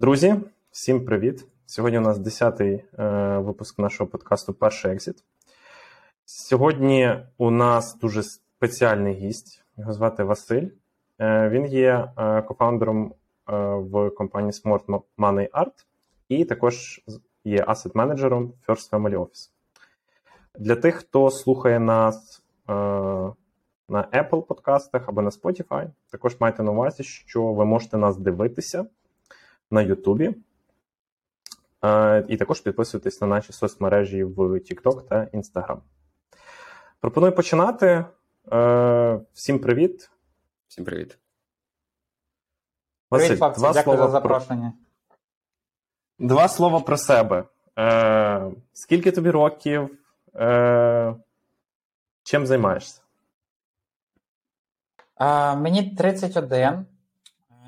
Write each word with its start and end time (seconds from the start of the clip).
Друзі, 0.00 0.34
всім 0.70 1.04
привіт! 1.04 1.46
Сьогодні 1.66 1.98
у 1.98 2.00
нас 2.00 2.18
10-й 2.18 2.82
е, 2.98 3.38
випуск 3.38 3.78
нашого 3.78 4.10
подкасту 4.10 4.54
Перший 4.54 4.92
екзит. 4.92 5.24
Сьогодні 6.24 7.18
у 7.38 7.50
нас 7.50 7.98
дуже 7.98 8.22
спеціальний 8.22 9.14
гість. 9.14 9.64
Його 9.76 9.92
звати 9.92 10.24
Василь. 10.24 10.68
Е, 11.18 11.48
він 11.48 11.66
є 11.66 12.08
е, 12.18 12.42
кофаундером 12.42 13.06
е, 13.06 13.56
в 13.74 14.10
компанії 14.10 14.52
Smart 14.52 15.02
Money 15.18 15.50
Art 15.50 15.86
і 16.28 16.44
також 16.44 17.00
є 17.44 17.64
асет-менеджером 17.64 18.50
First 18.68 18.90
Family 18.90 19.18
Office. 19.18 19.50
Для 20.58 20.76
тих, 20.76 20.94
хто 20.94 21.30
слухає 21.30 21.80
нас 21.80 22.42
е, 22.68 22.72
на 23.88 24.08
Apple 24.12 24.42
подкастах 24.42 25.08
або 25.08 25.22
на 25.22 25.30
Spotify, 25.30 25.90
також 26.10 26.36
майте 26.40 26.62
на 26.62 26.70
увазі, 26.70 27.02
що 27.02 27.52
ви 27.52 27.64
можете 27.64 27.96
нас 27.96 28.16
дивитися 28.16 28.86
на 29.70 29.82
Ютубі. 29.82 30.34
І 32.28 32.36
також 32.36 32.60
підписуйтесь 32.60 33.20
на 33.20 33.26
наші 33.26 33.52
соцмережі 33.52 34.24
в 34.24 34.38
TikTok 34.38 35.08
та 35.08 35.28
Instagram. 35.34 35.78
Пропоную 37.00 37.32
починати. 37.32 38.04
Е, 38.52 39.20
всім 39.32 39.58
привіт. 39.58 40.10
Всім 40.68 40.84
привіт. 40.84 41.18
Василь, 43.10 43.26
привіт, 43.26 43.58
два 43.58 43.72
дякую 43.72 43.96
слова 43.96 44.06
за 44.06 44.12
запрошення. 44.12 44.72
Про... 46.18 46.28
Два 46.28 46.48
слова 46.48 46.80
про 46.80 46.96
себе. 46.96 47.44
Е, 47.78 48.50
Скільки 48.72 49.12
тобі 49.12 49.30
років? 49.30 49.98
Е, 50.34 51.14
Чим 52.22 52.46
займаєшся? 52.46 53.02
Е, 55.20 55.56
мені 55.56 55.90
31. 55.90 56.86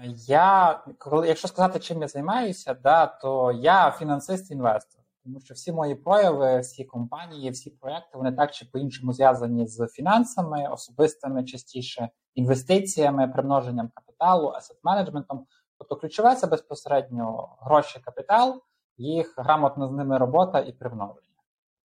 Я, 0.05 0.81
коли, 0.99 1.29
якщо 1.29 1.49
сказати, 1.49 1.79
чим 1.79 2.03
я 2.03 2.09
займаюся, 2.09 2.75
да, 2.75 3.07
то 3.07 3.53
я 3.53 3.91
фінансист-інвестор, 3.91 5.01
тому 5.25 5.41
що 5.41 5.55
всі 5.55 5.73
мої 5.73 5.95
прояви, 5.95 6.61
всі 6.61 6.85
компанії, 6.85 7.51
всі 7.51 7.71
проекти 7.71 8.19
вони 8.19 8.33
так 8.33 8.51
чи 8.51 8.67
по-іншому 8.67 9.13
зв'язані 9.13 9.67
з 9.67 9.87
фінансами, 9.87 10.69
особистими, 10.69 11.45
частіше 11.45 12.09
інвестиціями, 12.35 13.29
примноженням 13.29 13.91
капіталу, 13.95 14.49
асет-менеджментом. 14.49 15.39
Тобто, 15.79 15.97
ключове 15.97 16.35
це 16.35 16.47
безпосередньо 16.47 17.57
гроші, 17.61 18.01
капітал, 18.01 18.63
їх 18.97 19.35
грамотна 19.39 19.89
з 19.89 19.93
ними 19.93 20.19
робота 20.19 20.61
і 20.61 20.73
примноження. 20.73 21.29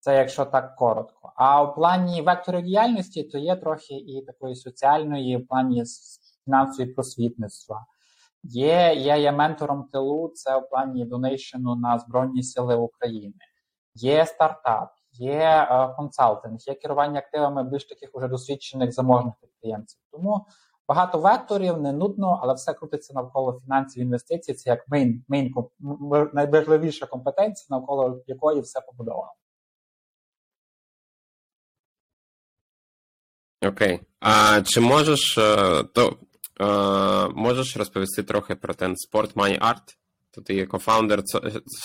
Це 0.01 0.17
якщо 0.17 0.45
так 0.45 0.77
коротко. 0.77 1.33
А 1.37 1.63
в 1.63 1.75
плані 1.75 2.23
векторів 2.23 2.63
діяльності, 2.63 3.25
то 3.25 3.39
є 3.39 3.57
трохи 3.57 3.95
і 3.95 4.23
такої 4.27 4.55
соціальної, 4.57 5.37
в 5.37 5.47
плані 5.49 5.85
фінансової 6.49 6.95
просвітництва. 6.95 7.87
Є, 8.43 8.95
Я 8.97 9.17
є 9.17 9.33
ментором 9.33 9.85
тилу, 9.93 10.29
це 10.35 10.59
в 10.59 10.69
плані 10.69 11.05
donation 11.05 11.69
у 11.69 11.77
на 11.77 11.99
Збройні 11.99 12.43
Сили 12.43 12.77
України. 12.77 13.35
Є 13.95 14.27
стартап, 14.27 14.91
є 15.13 15.67
е, 15.71 15.95
консалтинг, 15.97 16.59
є 16.61 16.75
керування 16.75 17.19
активами 17.19 17.65
більш 17.65 17.85
таких 17.85 18.11
уже 18.13 18.29
досвідчених 18.29 18.93
заможних 18.93 19.35
підприємців. 19.41 20.01
Тому 20.11 20.47
багато 20.89 21.19
векторів, 21.19 21.81
не 21.81 21.93
нудно, 21.93 22.41
але 22.43 22.55
все 22.55 22.75
крутиться 22.75 23.15
навколо 23.15 23.61
фінансів 23.61 24.03
інвестицій. 24.03 24.55
Це 24.55 24.71
як 24.71 24.89
main, 24.89 25.25
main 25.29 25.55
найважливіша 26.33 27.07
компетенція, 27.07 27.67
навколо 27.71 28.23
якої 28.27 28.61
все 28.61 28.81
побудовано. 28.81 29.33
Окей. 33.67 34.01
А 34.21 34.63
чи 34.63 34.81
можеш 34.81 35.39
е, 35.39 35.83
то 35.95 36.17
Е, 36.61 37.29
Можеш 37.29 37.77
розповісти 37.77 38.23
трохи 38.23 38.55
про 38.55 38.75
ten 38.75 38.95
Sport 39.13 39.35
Money 39.35 39.61
Art? 39.61 39.97
То 40.31 40.41
ти 40.41 40.55
є 40.55 40.67
кофаундер. 40.67 41.23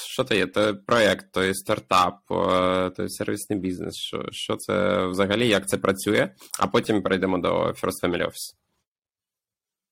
Що 0.10 0.24
це 0.24 0.38
є? 0.38 0.48
Це 0.48 0.74
проєкт, 0.74 1.32
то 1.32 1.44
є 1.44 1.54
стартап, 1.54 2.20
е, 2.32 2.90
то 2.90 3.04
є 3.04 3.10
сервісний 3.10 3.60
бізнес. 3.60 3.96
Що 3.96 4.26
що 4.32 4.56
це 4.56 5.06
взагалі, 5.06 5.48
як 5.48 5.68
це 5.68 5.78
працює? 5.78 6.30
А 6.60 6.68
потім 6.68 7.04
перейдемо 7.04 7.38
до 7.38 7.50
First 7.50 8.04
Family 8.04 8.26
Office. 8.26 8.56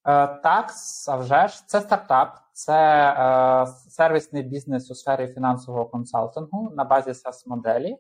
Е, 0.08 0.28
так, 0.44 0.72
а 1.10 1.16
вже 1.16 1.48
ж 1.48 1.68
це 1.68 1.82
стартап, 1.82 2.38
це 2.54 2.74
е, 2.74 3.68
сервісний 3.90 4.44
бізнес 4.44 4.92
у 4.92 4.96
сфері 4.96 5.34
фінансового 5.34 5.86
консалтингу 5.86 6.74
на 6.76 6.84
базі 6.84 7.10
sas 7.10 7.48
моделі 7.48 7.98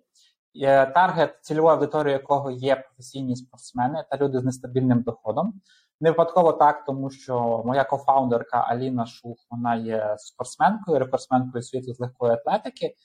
Таргет 0.93 1.37
цільової 1.41 1.73
аудиторії 1.73 2.13
якого 2.13 2.51
є 2.51 2.75
професійні 2.75 3.35
спортсмени 3.35 4.05
та 4.11 4.17
люди 4.17 4.39
з 4.39 4.43
нестабільним 4.43 5.01
доходом. 5.01 5.61
Не 6.01 6.09
випадково 6.09 6.51
так, 6.53 6.85
тому 6.85 7.09
що 7.09 7.63
моя 7.65 7.83
кофаундерка 7.83 8.57
Аліна 8.57 9.05
Шух, 9.05 9.37
вона 9.49 9.75
є 9.75 10.15
спортсменкою, 10.17 10.99
рекордсменкою 10.99 11.63
світу 11.63 11.93
з 11.93 11.99
легкої 11.99 12.33
атлетики. 12.33 12.95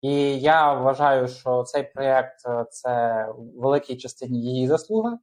І 0.00 0.40
я 0.40 0.72
вважаю, 0.72 1.28
що 1.28 1.62
цей 1.62 1.82
проєкт 1.82 2.46
е, 2.48 2.66
це 2.70 3.26
в 3.38 3.60
великій 3.60 3.96
частині 3.96 4.42
її 4.42 4.68
заслуга. 4.68 5.18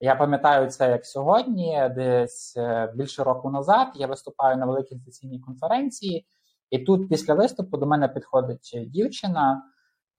Я 0.00 0.14
пам'ятаю 0.14 0.70
це 0.70 0.90
як 0.90 1.06
сьогодні, 1.06 1.90
десь 1.96 2.56
е, 2.56 2.92
більше 2.94 3.24
року 3.24 3.50
назад. 3.50 3.88
Я 3.94 4.06
виступаю 4.06 4.56
на 4.56 4.66
великій 4.66 4.94
інвестиційній 4.94 5.40
конференції, 5.40 6.26
і 6.70 6.78
тут, 6.78 7.08
після 7.08 7.34
виступу, 7.34 7.76
до 7.76 7.86
мене 7.86 8.08
підходить 8.08 8.72
дівчина, 8.86 9.62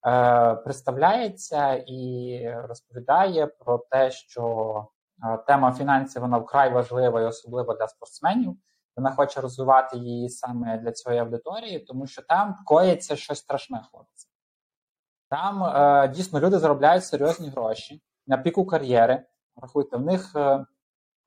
е, 0.06 0.54
представляється 0.54 1.74
і 1.74 2.40
розповідає 2.68 3.46
про 3.46 3.78
те, 3.90 4.10
що 4.10 4.86
Тема 5.46 5.72
фінансів 5.72 6.22
вона 6.22 6.38
вкрай 6.38 6.72
важлива 6.72 7.20
і 7.20 7.24
особливо 7.24 7.74
для 7.74 7.88
спортсменів. 7.88 8.56
Вона 8.96 9.10
хоче 9.10 9.40
розвивати 9.40 9.98
її 9.98 10.28
саме 10.28 10.78
для 10.78 10.92
цієї 10.92 11.20
аудиторії, 11.20 11.78
тому 11.78 12.06
що 12.06 12.22
там 12.22 12.56
коїться 12.64 13.16
щось 13.16 13.38
страшне, 13.38 13.82
хлопці. 13.90 14.28
Там 15.30 15.64
е, 15.64 16.08
дійсно 16.08 16.40
люди 16.40 16.58
заробляють 16.58 17.04
серйозні 17.04 17.48
гроші 17.48 18.02
на 18.26 18.38
піку 18.38 18.66
кар'єри. 18.66 19.22
Рахуйте, 19.56 19.96
в 19.96 20.00
них 20.00 20.32
е, 20.36 20.66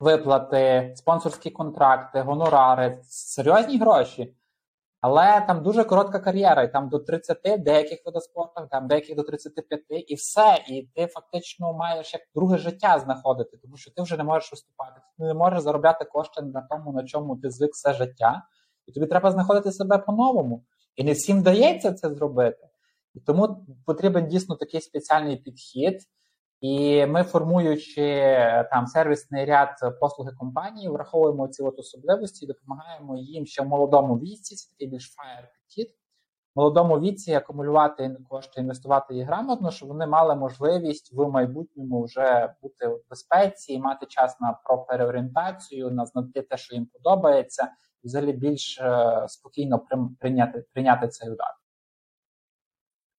виплати, 0.00 0.92
спонсорські 0.96 1.50
контракти, 1.50 2.20
гонорари, 2.20 2.98
серйозні 3.04 3.78
гроші. 3.78 4.36
Але 5.00 5.44
там 5.46 5.62
дуже 5.62 5.84
коротка 5.84 6.18
кар'єра, 6.18 6.62
і 6.62 6.72
там 6.72 6.88
до 6.88 6.98
30 6.98 7.38
деяких 7.58 8.06
видах 8.06 8.22
спорту, 8.22 8.68
там 8.70 8.88
деяких 8.88 9.16
до 9.16 9.22
35, 9.22 9.80
і 9.88 10.14
все. 10.14 10.64
І 10.68 10.88
ти 10.94 11.06
фактично 11.06 11.72
маєш 11.72 12.14
як 12.14 12.22
друге 12.34 12.58
життя 12.58 12.98
знаходити, 12.98 13.56
тому 13.56 13.76
що 13.76 13.90
ти 13.90 14.02
вже 14.02 14.16
не 14.16 14.24
можеш 14.24 14.52
виступати. 14.52 15.00
Ти 15.18 15.24
не 15.24 15.34
можеш 15.34 15.60
заробляти 15.60 16.04
кошти 16.04 16.42
на 16.42 16.66
тому, 16.70 16.92
на 16.92 17.04
чому 17.04 17.36
ти 17.36 17.50
звик 17.50 17.70
все 17.72 17.92
життя, 17.92 18.42
і 18.86 18.92
тобі 18.92 19.06
треба 19.06 19.30
знаходити 19.30 19.72
себе 19.72 19.98
по-новому. 19.98 20.64
І 20.96 21.04
не 21.04 21.12
всім 21.12 21.40
вдається 21.40 21.92
це 21.92 22.14
зробити. 22.14 22.68
І 23.14 23.20
тому 23.20 23.66
потрібен 23.86 24.26
дійсно 24.26 24.56
такий 24.56 24.80
спеціальний 24.80 25.36
підхід. 25.36 26.00
І 26.60 27.06
ми, 27.06 27.22
формуючи 27.22 28.02
е, 28.02 28.68
там 28.70 28.86
сервісний 28.86 29.44
ряд 29.44 29.68
послуги 30.00 30.32
компанії, 30.32 30.88
враховуємо 30.88 31.48
ці 31.48 31.62
от 31.62 31.78
особливості 31.78 32.44
і 32.44 32.48
допомагаємо 32.48 33.16
їм 33.16 33.46
ще 33.46 33.62
в 33.62 33.66
молодому 33.66 34.18
віці, 34.18 34.56
це 34.56 34.70
такий 34.70 34.88
більш 34.88 35.14
фаєр 35.14 35.48
підхід, 35.52 35.94
молодому 36.54 37.00
віці 37.00 37.34
акумулювати 37.34 38.16
кошти, 38.28 38.60
інвестувати 38.60 39.14
їх 39.14 39.26
грамотно, 39.26 39.70
щоб 39.70 39.88
вони 39.88 40.06
мали 40.06 40.34
можливість 40.34 41.12
в 41.12 41.28
майбутньому 41.28 42.04
вже 42.04 42.54
бути 42.62 42.88
в 42.88 43.00
безпеці, 43.10 43.78
мати 43.78 44.06
час 44.06 44.40
на 44.40 44.52
про 44.64 44.78
переорієнтацію, 44.78 45.90
на 45.90 46.06
знайти 46.06 46.42
те, 46.42 46.56
що 46.56 46.74
їм 46.74 46.86
подобається, 46.86 47.68
і 48.02 48.06
взагалі 48.06 48.32
більш 48.32 48.78
е, 48.80 49.24
спокійно 49.28 49.86
прийняти, 50.20 50.64
прийняти 50.72 51.08
цей 51.08 51.30
удар. 51.30 51.59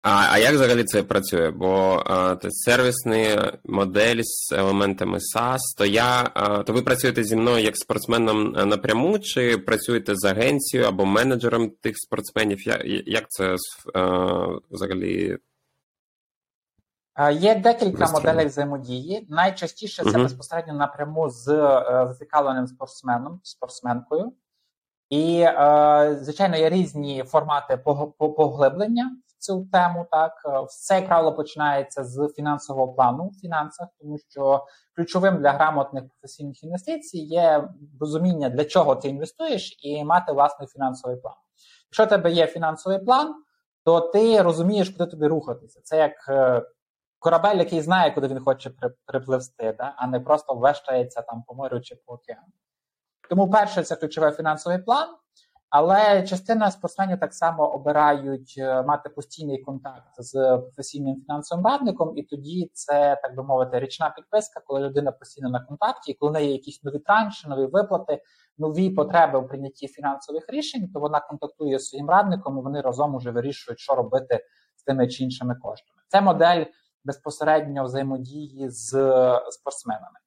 А 0.03 0.27
а 0.31 0.39
як 0.39 0.55
взагалі 0.55 0.85
це 0.85 1.03
працює? 1.03 1.51
Бо 1.51 2.03
а, 2.07 2.35
то 2.35 2.51
сервісні 2.51 3.39
модель 3.65 4.21
з 4.23 4.53
елементами 4.53 5.19
SaaS, 5.19 5.59
то 5.79 5.87
я 5.87 6.31
а, 6.35 6.63
то 6.63 6.73
ви 6.73 6.83
працюєте 6.83 7.25
зі 7.25 7.37
мною 7.37 7.65
як 7.65 7.77
спортсменом 7.77 8.53
напряму, 8.53 9.19
чи 9.19 9.59
працюєте 9.59 10.17
з 10.17 10.25
агенцією 10.25 10.89
або 10.89 11.07
менеджером 11.07 11.71
тих 11.71 11.95
спортсменів? 11.97 12.69
Я, 12.69 12.83
як 13.07 13.31
це 13.31 13.57
а, 13.95 14.47
взагалі? 14.71 15.39
Є 17.33 17.55
декілька 17.55 18.11
моделей 18.11 18.47
взаємодії. 18.47 19.27
Найчастіше 19.29 20.03
це 20.03 20.11
uh 20.11 20.23
безпосередньо 20.23 20.75
напряму 20.75 21.31
з 21.31 21.49
е, 21.49 22.07
зацікавленим 22.09 22.67
спортсменом, 22.67 23.41
спортсменкою. 23.43 24.33
І, 25.11 25.41
е, 25.41 26.19
звичайно, 26.23 26.57
є 26.57 26.71
різні 26.71 27.25
формати 27.27 27.77
поглиблення 28.17 29.17
цю 29.41 29.69
тему. 29.73 30.07
Так 30.11 30.33
все 30.69 30.95
як 30.95 31.07
правило 31.07 31.37
починається 31.37 32.05
з 32.05 32.29
фінансового 32.37 32.93
плану 32.93 33.29
в 33.29 33.41
фінансах, 33.41 33.89
тому 34.01 34.19
що 34.31 34.67
ключовим 34.97 35.37
для 35.37 35.53
грамотних 35.53 36.05
професійних 36.09 36.65
інвестицій 36.65 37.19
є 37.19 37.69
розуміння, 38.01 38.49
для 38.49 38.65
чого 38.65 38.97
ти 38.97 39.09
інвестуєш, 39.09 39.79
і 39.83 40.05
мати 40.05 40.33
власний 40.33 40.69
фінансовий 40.69 41.17
план. 41.17 41.35
Якщо 41.91 42.05
у 42.05 42.07
тебе 42.07 42.31
є 42.31 42.47
фінансовий 42.47 42.99
план, 42.99 43.35
то 43.85 44.01
ти 44.01 44.43
розумієш, 44.43 44.91
куди 44.91 45.07
тобі 45.07 45.27
рухатися. 45.27 45.81
Це 45.85 45.99
як 45.99 46.29
е, 46.29 46.63
корабель, 47.19 47.57
який 47.57 47.81
знає, 47.81 48.11
куди 48.11 48.29
він 48.29 48.41
хоче 48.41 48.71
припливсти, 49.07 49.75
да? 49.79 49.95
а 49.97 50.07
не 50.07 50.21
просто 50.21 50.55
ввещається 50.55 51.23
там 51.23 51.43
по 51.47 51.55
морю 51.55 51.81
чи 51.81 51.97
по 52.07 52.13
океану. 52.13 52.53
Тому 53.31 53.51
перше, 53.51 53.83
це 53.83 53.97
ключовий 53.97 54.33
фінансовий 54.33 54.79
план. 54.79 55.09
Але 55.71 56.23
частина 56.23 56.71
спортсменів 56.71 57.21
так 57.21 57.35
само 57.35 57.73
обирають 57.73 58.55
е, 58.59 58.83
мати 58.83 59.09
постійний 59.09 59.63
контакт 59.63 60.15
з 60.19 60.59
професійним 60.59 61.23
фінансовим 61.27 61.67
радником, 61.67 62.19
і 62.19 62.23
тоді 62.23 62.71
це 62.73 63.21
так 63.23 63.37
би 63.37 63.43
мовити 63.43 63.79
річна 63.79 64.11
підписка, 64.11 64.61
коли 64.67 64.81
людина 64.81 65.13
постійно 65.13 65.51
на 65.51 65.61
контакті, 65.61 66.15
коли 66.15 66.31
в 66.31 66.33
неї 66.33 66.53
якісь 66.53 66.83
нові 66.85 66.99
транші, 66.99 67.49
нові 67.49 67.67
виплати, 67.67 68.23
нові 68.59 68.91
потреби 68.91 69.39
в 69.39 69.49
прийнятті 69.49 69.89
фінансових 69.89 70.45
рішень, 70.49 70.91
то 70.95 71.01
вона 71.01 71.21
контактує 71.21 71.79
з 71.79 71.89
своїм 71.89 72.11
радником, 72.11 72.59
і 72.59 72.63
вони 72.63 72.81
разом 72.81 73.15
уже 73.15 73.31
вирішують, 73.31 73.81
що 73.81 73.95
робити 73.95 74.45
з 74.77 74.83
тими 74.83 75.09
чи 75.09 75.25
іншими 75.25 75.55
коштами. 75.55 76.01
Це 76.09 76.21
модель 76.21 76.65
безпосередньо 77.05 77.85
взаємодії 77.85 78.69
з 78.69 78.89
спортсменами. 79.51 80.19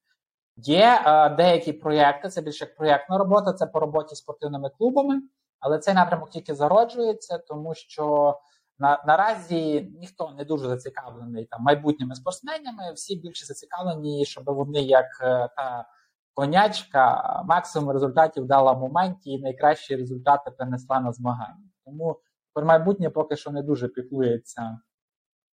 Є 0.57 1.01
е, 1.05 1.29
деякі 1.29 1.73
проєкти, 1.73 2.29
це 2.29 2.41
більше 2.41 2.65
як 2.65 2.75
проєктна 2.75 3.17
робота, 3.17 3.53
це 3.53 3.65
по 3.65 3.79
роботі 3.79 4.15
з 4.15 4.17
спортивними 4.17 4.69
клубами, 4.69 5.21
але 5.59 5.79
цей 5.79 5.93
напрямок 5.93 6.29
тільки 6.29 6.55
зароджується, 6.55 7.37
тому 7.37 7.73
що 7.75 8.37
на, 8.79 9.03
наразі 9.07 9.91
ніхто 9.99 10.31
не 10.37 10.45
дуже 10.45 10.67
зацікавлений 10.67 11.45
там 11.45 11.61
майбутніми 11.61 12.15
спортсменами. 12.15 12.93
Всі 12.95 13.15
більше 13.15 13.45
зацікавлені, 13.45 14.25
щоб 14.25 14.43
вони 14.45 14.81
як 14.81 15.05
е, 15.21 15.49
та 15.57 15.85
конячка 16.33 17.41
максимум 17.45 17.91
результатів 17.91 18.45
дала 18.45 18.71
в 18.71 18.79
моменті 18.79 19.31
і 19.31 19.41
найкращі 19.41 19.95
результати 19.95 20.51
принесла 20.51 20.99
на 20.99 21.11
змагання. 21.11 21.69
Тому 21.85 22.19
про 22.53 22.65
майбутнє 22.65 23.09
поки 23.09 23.35
що 23.35 23.51
не 23.51 23.61
дуже 23.61 23.87
піклується 23.87 24.79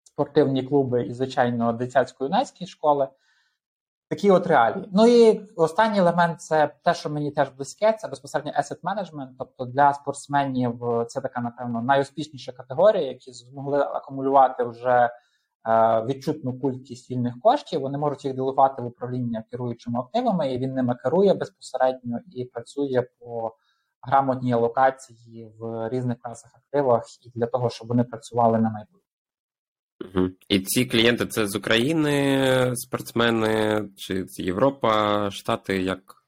спортивні 0.03 0.63
клуби 0.63 1.03
і, 1.03 1.13
звичайно, 1.13 1.73
дитячо-юнацькі 1.73 2.67
школи. 2.67 3.09
Такі 4.15 4.31
от 4.31 4.47
реалії. 4.47 4.89
Ну 4.93 5.07
і 5.07 5.41
останній 5.57 5.99
елемент 5.99 6.41
це 6.41 6.75
те, 6.85 6.95
що 6.95 7.11
мені 7.11 7.31
теж 7.31 7.49
близьке, 7.49 7.93
це 7.93 8.09
безпосередньо 8.09 8.53
asset 8.53 8.81
management. 8.81 9.29
Тобто 9.39 9.65
для 9.65 9.95
спортсменів 9.95 10.81
це 11.09 11.21
така, 11.21 11.41
напевно, 11.41 11.83
найуспішніша 11.83 12.53
категорія, 12.53 13.09
які 13.09 13.33
змогли 13.33 13.79
акумулювати 13.79 14.65
вже 14.65 15.11
е, 15.69 16.05
відчутну 16.05 16.61
кількість 16.61 17.11
вільних 17.11 17.35
коштів. 17.41 17.81
Вони 17.81 17.99
можуть 17.99 18.25
їх 18.25 18.35
делегувати 18.35 18.83
в 18.83 18.87
управління 18.87 19.45
керуючими 19.51 20.01
активами, 20.01 20.53
і 20.53 20.59
він 20.59 20.75
ними 20.75 20.95
керує 20.95 21.35
безпосередньо 21.35 22.19
і 22.33 22.45
працює 22.45 23.03
по 23.21 23.55
грамотній 24.03 24.53
алокації 24.53 25.53
в 25.59 25.89
різних 25.89 26.19
класах 26.21 26.51
активах 26.57 27.05
і 27.27 27.31
для 27.35 27.47
того, 27.47 27.71
щоб 27.71 27.89
вони 27.89 28.05
працювали 28.05 28.59
на 28.59 28.71
майбутнє. 28.71 29.04
Угу. 30.05 30.29
І 30.49 30.61
ці 30.61 30.87
клієнти 30.87 31.27
це 31.27 31.47
з 31.47 31.57
України 31.57 32.73
спортсмени, 32.77 33.85
чи 33.97 34.27
з 34.27 34.39
Європа, 34.39 35.31
Штати? 35.31 35.83
Як 35.83 36.25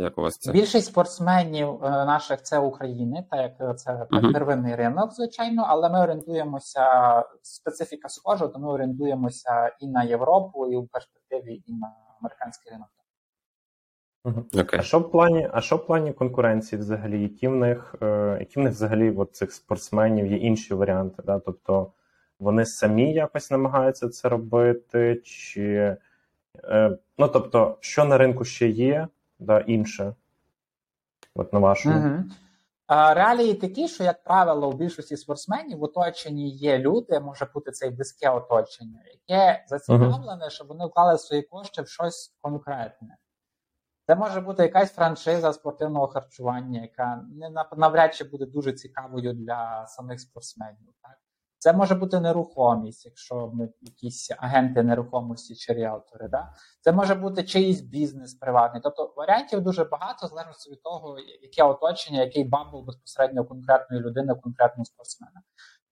як 0.00 0.18
у 0.18 0.22
вас 0.22 0.38
це? 0.38 0.52
Більшість 0.52 0.86
спортсменів 0.86 1.84
е, 1.84 1.90
наших 1.90 2.42
це 2.42 2.58
України, 2.58 3.24
так 3.30 3.40
як 3.40 3.78
це 3.78 4.06
так, 4.10 4.22
uh 4.22 4.32
первинний 4.32 4.74
ринок, 4.74 5.12
звичайно, 5.12 5.64
але 5.68 5.90
ми 5.90 6.00
орієнтуємося, 6.00 6.84
специфіка 7.42 8.08
схожа, 8.08 8.48
то 8.48 8.58
ми 8.58 8.68
орієнтуємося 8.68 9.76
і 9.80 9.86
на 9.86 10.02
Європу, 10.02 10.72
і 10.72 10.76
в 10.76 10.88
перспективі, 10.88 11.62
і 11.66 11.72
на 11.72 11.92
американський 12.20 12.72
ринок. 12.72 12.88
Okay. 14.52 14.78
А 14.78 14.82
що 14.82 14.98
в 14.98 15.10
плані, 15.10 15.48
а 15.52 15.60
що 15.60 15.76
в 15.76 15.86
плані 15.86 16.12
конкуренції 16.12 16.80
взагалі? 16.80 17.22
Які 17.22 17.48
в 17.48 17.54
них, 17.54 17.94
е, 18.02 18.36
які 18.40 18.60
в 18.60 18.62
них 18.62 18.72
взагалі 18.72 19.10
от 19.10 19.36
цих 19.36 19.52
спортсменів 19.52 20.26
є 20.26 20.36
інші 20.36 20.74
варіанти? 20.74 21.22
Да? 21.26 21.38
Тобто 21.38 21.92
вони 22.38 22.66
самі 22.66 23.12
якось 23.12 23.50
намагаються 23.50 24.08
це 24.08 24.28
робити, 24.28 25.22
чи 25.24 25.96
е, 26.64 26.98
ну 27.18 27.28
тобто, 27.28 27.78
що 27.80 28.04
на 28.04 28.18
ринку 28.18 28.44
ще 28.44 28.68
є, 28.68 29.08
да, 29.38 29.60
інше, 29.60 30.14
от 31.34 31.52
на 31.52 31.58
вашому. 31.58 31.98
Угу. 31.98 32.24
Реалії 32.88 33.54
такі, 33.54 33.88
що, 33.88 34.04
як 34.04 34.24
правило, 34.24 34.68
у 34.68 34.72
більшості 34.72 35.16
спортсменів 35.16 35.78
в 35.78 35.82
оточенні 35.82 36.50
є 36.50 36.78
люди, 36.78 37.20
може 37.20 37.46
бути 37.54 37.70
це 37.70 37.86
й 37.86 37.90
близьке 37.90 38.30
оточення, 38.30 39.00
яке 39.06 39.64
зацікавлене, 39.68 40.44
uh 40.44 40.50
щоб 40.50 40.66
вони 40.68 40.86
вклали 40.86 41.18
свої 41.18 41.42
кошти 41.42 41.82
в 41.82 41.88
щось 41.88 42.36
конкретне. 42.40 43.16
Це 44.06 44.16
може 44.16 44.40
бути 44.40 44.62
якась 44.62 44.92
франшиза 44.92 45.52
спортивного 45.52 46.06
харчування, 46.06 46.80
яка 46.80 47.24
не 47.30 47.50
навряд 47.76 48.14
чи 48.14 48.24
буде 48.24 48.46
дуже 48.46 48.72
цікавою 48.72 49.32
для 49.32 49.86
самих 49.86 50.20
спортсменів. 50.20 50.94
Так? 51.02 51.18
Це 51.58 51.72
може 51.72 51.94
бути 51.94 52.20
нерухомість, 52.20 53.04
якщо 53.04 53.50
ми 53.54 53.68
якісь 53.80 54.30
агенти 54.38 54.82
нерухомості 54.82 55.54
чи 55.54 55.74
ріалтори. 55.74 56.28
Да? 56.28 56.52
Це 56.80 56.92
може 56.92 57.14
бути 57.14 57.42
чиїсь 57.42 57.80
бізнес 57.80 58.34
приватний. 58.34 58.82
Тобто 58.82 59.14
варіантів 59.16 59.60
дуже 59.60 59.84
багато, 59.84 60.26
залежно 60.26 60.52
від 60.70 60.82
того, 60.82 61.16
яке 61.42 61.62
оточення, 61.62 62.20
який 62.20 62.44
бамбл 62.44 62.82
безпосередньо 62.82 63.44
конкретної 63.44 64.02
людини, 64.02 64.34
конкретного 64.34 64.84
спортсмена. 64.84 65.42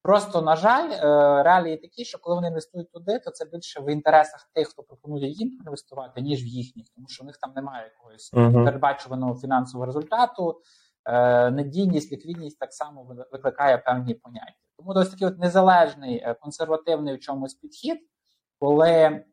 Просто, 0.03 0.43
на 0.43 0.57
жаль, 0.57 0.91
е, 0.91 0.99
реалії 1.43 1.77
такі, 1.77 2.05
що 2.05 2.19
коли 2.19 2.37
вони 2.37 2.49
інвестують 2.49 2.93
туди, 2.93 3.19
то 3.19 3.31
це 3.31 3.45
більше 3.45 3.81
в 3.81 3.93
інтересах 3.93 4.51
тих, 4.55 4.69
хто 4.69 4.83
пропонує 4.83 5.29
їм 5.29 5.59
інвестувати, 5.65 6.21
ніж 6.21 6.45
в 6.45 6.47
їхніх, 6.47 6.87
тому 6.95 7.09
що 7.09 7.25
в 7.25 7.27
них 7.27 7.37
там 7.37 7.53
немає 7.57 7.85
якогось 7.85 8.35
uh-huh. 8.35 8.65
передбачуваного 8.65 9.35
фінансового 9.35 9.87
результату. 9.87 10.61
Е, 11.05 11.51
надійність, 11.51 12.13
ліквідність 12.13 12.59
так 12.59 12.73
само 12.73 13.17
викликає 13.33 13.79
певні 13.79 14.15
поняття. 14.15 14.66
Тому 14.79 14.95
досить 14.95 15.13
такий 15.13 15.29
от 15.29 15.39
незалежний 15.39 16.19
е, 16.19 16.35
консервативний 16.35 17.17
в 17.17 17.21
чомусь 17.21 17.55
підхід, 17.55 17.99
коли 18.59 19.25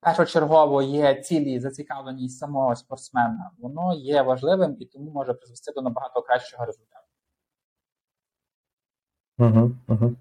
першочергово 0.00 0.82
є 0.82 1.14
цілі 1.14 1.60
зацікавленість 1.60 2.38
самого 2.38 2.76
спортсмена, 2.76 3.50
воно 3.58 3.94
є 3.94 4.22
важливим 4.22 4.76
і 4.80 4.86
тому 4.86 5.10
може 5.10 5.34
призвести 5.34 5.72
до 5.72 5.82
набагато 5.82 6.22
кращого 6.22 6.64
результату. 6.64 7.04
Угу, 9.38 9.70
угу. 9.88 10.16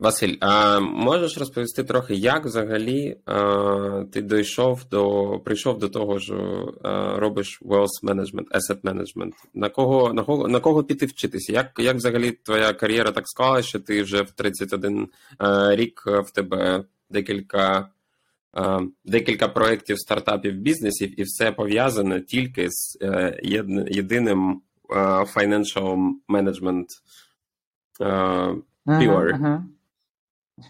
Василь, 0.00 0.36
а 0.40 0.80
можеш 0.80 1.38
розповісти 1.38 1.84
трохи, 1.84 2.14
як 2.14 2.44
взагалі 2.44 3.16
а, 3.24 4.04
ти 4.12 4.22
дійшов 4.22 4.84
до 4.90 5.40
прийшов 5.44 5.78
до 5.78 5.88
того, 5.88 6.20
що 6.20 6.34
а, 6.82 7.16
робиш 7.18 7.62
wealth 7.62 8.04
management, 8.04 8.44
asset 8.50 8.80
management? 8.82 9.32
На 9.54 9.68
кого 9.68 10.12
на 10.12 10.22
кого 10.22 10.48
на 10.48 10.60
кого 10.60 10.84
піти 10.84 11.06
вчитися? 11.06 11.52
Як 11.52 11.72
як 11.78 11.96
взагалі 11.96 12.30
твоя 12.30 12.72
кар'єра 12.72 13.12
так 13.12 13.28
склала, 13.28 13.62
що 13.62 13.80
ти 13.80 14.02
вже 14.02 14.22
в 14.22 14.30
31 14.30 15.08
а, 15.38 15.76
рік 15.76 16.02
в 16.06 16.30
тебе 16.30 16.84
декілька 17.10 17.88
декілька 19.04 19.48
проєктів 19.48 19.98
стартапів 19.98 20.54
бізнесів, 20.54 21.20
і 21.20 21.22
все 21.22 21.52
пов'язане 21.52 22.20
тільки 22.20 22.70
з 22.70 22.98
е, 23.02 23.40
єдиним 23.90 24.60
financial 25.34 26.12
management 26.28 26.86
pure? 28.00 28.62
Uh-huh, 28.86 29.40
uh-huh. 29.40 29.62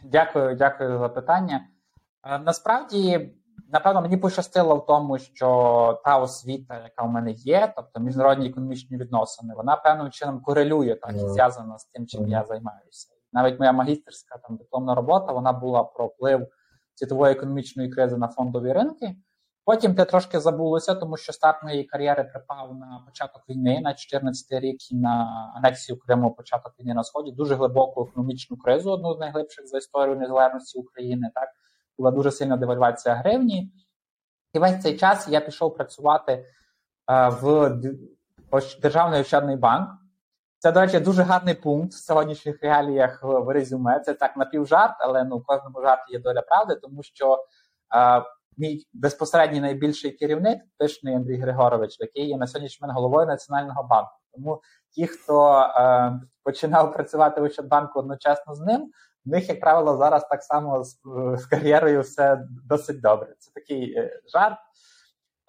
Дякую, 0.05 0.57
дякую 0.57 0.99
за 0.99 1.09
питання. 1.09 1.61
Е, 2.25 2.39
насправді, 2.39 3.35
напевно, 3.73 4.03
мені 4.03 4.17
пощастило 4.17 4.77
в 4.77 4.87
тому, 4.87 5.19
що 5.19 6.01
та 6.05 6.19
освіта, 6.19 6.83
яка 6.83 7.03
в 7.03 7.11
мене 7.11 7.31
є, 7.33 7.73
тобто 7.77 8.01
міжнародні 8.01 8.49
економічні 8.49 8.97
відносини, 8.97 9.55
вона 9.55 9.77
певним 9.77 10.11
чином 10.11 10.41
корелює 10.41 10.95
так 10.95 11.15
і 11.15 11.19
зв'язана 11.19 11.79
з 11.79 11.85
тим, 11.85 12.07
чим 12.07 12.29
я 12.29 12.45
займаюся. 12.45 13.09
Навіть 13.33 13.59
моя 13.59 13.73
магістерська 13.73 14.39
там 14.39 14.57
дипломна 14.57 14.95
робота 14.95 15.33
вона 15.33 15.53
була 15.53 15.85
про 15.85 16.07
вплив 16.07 16.49
світової 16.95 17.33
економічної 17.33 17.89
кризи 17.89 18.17
на 18.17 18.29
фондові 18.29 18.73
ринки. 18.73 19.17
Потім 19.69 19.95
те 19.95 20.05
трошки 20.05 20.41
забулося, 20.41 20.95
тому 20.95 21.17
що 21.17 21.33
старт 21.33 21.63
моєї 21.63 21.85
кар'єри 21.85 22.25
припав 22.25 22.75
на 22.75 23.03
початок 23.07 23.43
війни 23.49 23.81
на 23.81 23.95
14 23.95 24.61
рік 24.61 24.93
і 24.93 24.97
на 24.97 25.53
анексію 25.57 25.99
Криму, 25.99 26.35
початок 26.35 26.75
війни 26.81 26.95
на 26.95 27.05
сході, 27.05 27.33
дуже 27.33 27.55
глибоку 27.55 28.09
економічну 28.09 28.57
кризу, 28.57 28.91
одну 28.93 29.15
з 29.15 29.19
найглибших 29.19 29.67
за 29.67 29.79
історію 29.79 30.17
незалежності 30.17 30.79
України. 30.79 31.31
Так 31.35 31.49
була 31.99 32.11
дуже 32.11 32.31
сильна 32.31 32.57
девальвація 32.57 33.15
гривні, 33.15 33.73
і 34.53 34.59
весь 34.59 34.83
цей 34.83 34.97
час 34.97 35.29
я 35.29 35.41
пішов 35.41 35.75
працювати 35.75 36.33
е, 36.33 37.29
в 37.29 37.71
Державний 38.83 39.21
ощадний 39.21 39.57
банк. 39.57 39.91
Це, 40.59 40.73
до 40.73 40.81
речі, 40.81 41.01
дуже 41.01 41.23
гарний 41.23 41.55
пункт 41.55 41.93
в 41.93 42.05
сьогоднішніх 42.05 42.63
реаліях 42.63 43.23
в 43.23 43.49
резюме. 43.49 44.01
Це 44.01 44.15
так 44.15 44.37
напівжарт, 44.37 44.97
але 44.99 45.25
ну 45.25 45.39
в 45.39 45.45
кожному 45.45 45.81
жарті 45.81 46.13
є 46.13 46.19
доля 46.19 46.43
правди, 46.43 46.75
тому 46.75 47.03
що. 47.03 47.45
Е, 47.97 48.23
мій 48.59 48.87
безпосередній 48.93 49.61
найбільший 49.61 50.11
керівник, 50.11 50.59
пишний 50.79 51.15
Андрій 51.15 51.37
Григорович, 51.37 52.01
який 52.01 52.29
є 52.29 52.37
на 52.37 52.47
сьогоднішній 52.47 52.85
момент 52.85 52.97
головою 52.97 53.27
Національного 53.27 53.83
банку. 53.83 54.13
Тому 54.33 54.63
ті, 54.91 55.07
хто 55.07 55.53
е, 55.61 56.21
починав 56.45 56.93
працювати 56.93 57.41
в 57.41 57.45
Ощадбанку 57.45 57.99
одночасно 57.99 58.55
з 58.55 58.61
ним, 58.61 58.91
в 59.27 59.29
них, 59.29 59.49
як 59.49 59.61
правило, 59.61 59.97
зараз 59.97 60.29
так 60.29 60.43
само 60.43 60.85
з, 60.85 61.01
з 61.35 61.47
кар'єрою 61.47 62.01
все 62.01 62.41
досить 62.69 63.01
добре. 63.01 63.35
Це 63.39 63.51
такий 63.55 63.99
е, 63.99 64.21
жарт. 64.33 64.59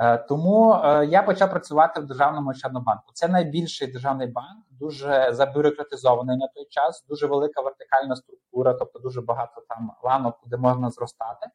Е, 0.02 0.18
тому 0.18 0.74
е, 0.74 1.06
я 1.06 1.24
почав 1.24 1.50
працювати 1.50 2.02
в 2.02 2.06
державному 2.06 2.50
Ощаднобанку. 2.50 3.12
Це 3.14 3.28
найбільший 3.28 3.92
державний 3.92 4.28
банк, 4.28 4.66
дуже 4.72 5.30
забюрократизований 5.34 6.38
на 6.38 6.48
той 6.48 6.66
час, 6.70 7.06
дуже 7.10 7.28
велика 7.28 7.62
вертикальна 7.62 8.16
структура, 8.16 8.74
тобто 8.74 9.00
дуже 9.00 9.22
багато 9.22 9.66
там 9.70 9.92
ланок, 10.04 10.40
куди 10.44 10.58
можна 10.58 10.90
зростати 10.90 11.48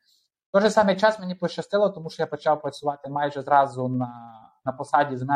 той 0.54 0.62
же 0.62 0.70
самий 0.70 0.96
час 0.96 1.20
мені 1.20 1.34
пощастило, 1.34 1.90
тому 1.90 2.10
що 2.10 2.22
я 2.22 2.26
почав 2.26 2.62
працювати 2.62 3.08
майже 3.08 3.42
зразу 3.42 3.88
на 3.88 4.40
на 4.64 4.72
посаді 4.72 5.16
з 5.16 5.26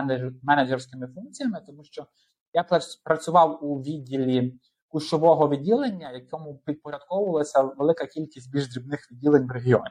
менеджерськими 0.42 1.06
функціями, 1.06 1.62
тому 1.66 1.84
що 1.84 2.06
я 2.52 2.66
працював 3.04 3.64
у 3.64 3.82
відділі 3.82 4.60
кущового 4.88 5.48
відділення, 5.48 6.10
якому 6.10 6.58
підпорядковувалася 6.58 7.62
велика 7.62 8.06
кількість 8.06 8.52
більш 8.52 8.68
дрібних 8.68 9.12
відділень 9.12 9.46
в 9.46 9.50
регіоні. 9.50 9.90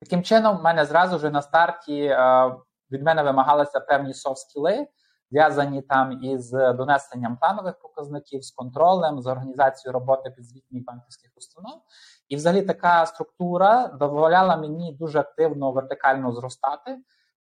Таким 0.00 0.22
чином, 0.22 0.56
в 0.56 0.62
мене 0.62 0.84
зразу 0.84 1.16
вже 1.16 1.30
на 1.30 1.42
старті 1.42 2.00
е, 2.02 2.50
від 2.90 3.02
мене 3.02 3.22
вимагалися 3.22 3.80
певні 3.80 4.12
софт-скіли, 4.12 4.86
зв'язані 5.30 5.82
там 5.82 6.24
із 6.24 6.50
донесенням 6.50 7.36
планових 7.36 7.78
показників, 7.78 8.44
з 8.44 8.50
контролем, 8.50 9.22
з 9.22 9.26
організацією 9.26 9.92
роботи 9.92 10.30
підзвітних 10.30 10.84
банківських 10.84 11.30
установ. 11.36 11.82
І, 12.28 12.36
взагалі, 12.36 12.62
така 12.62 13.06
структура 13.06 13.86
дозволяла 13.86 14.56
мені 14.56 14.92
дуже 14.92 15.20
активно 15.20 15.72
вертикально 15.72 16.32
зростати. 16.32 16.98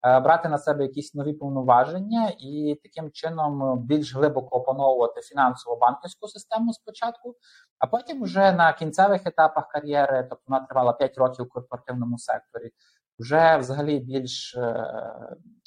Е, 0.06 0.20
брати 0.20 0.48
на 0.48 0.58
себе 0.58 0.82
якісь 0.82 1.14
нові 1.14 1.32
повноваження 1.32 2.32
і 2.38 2.80
таким 2.82 3.10
чином 3.10 3.78
більш 3.78 4.14
глибоко 4.14 4.56
опановувати 4.56 5.20
фінансово 5.20 5.76
банківську 5.76 6.28
систему 6.28 6.72
спочатку, 6.72 7.34
а 7.78 7.86
потім 7.86 8.22
вже 8.22 8.52
на 8.52 8.72
кінцевих 8.72 9.26
етапах 9.26 9.68
кар'єри, 9.68 10.26
тобто 10.30 10.44
вона 10.46 10.66
тривала 10.66 10.92
5 10.92 11.18
років 11.18 11.44
в 11.44 11.48
корпоративному 11.48 12.18
секторі, 12.18 12.70
вже 13.18 13.56
взагалі 13.56 13.98
більш 13.98 14.54
е, 14.56 14.86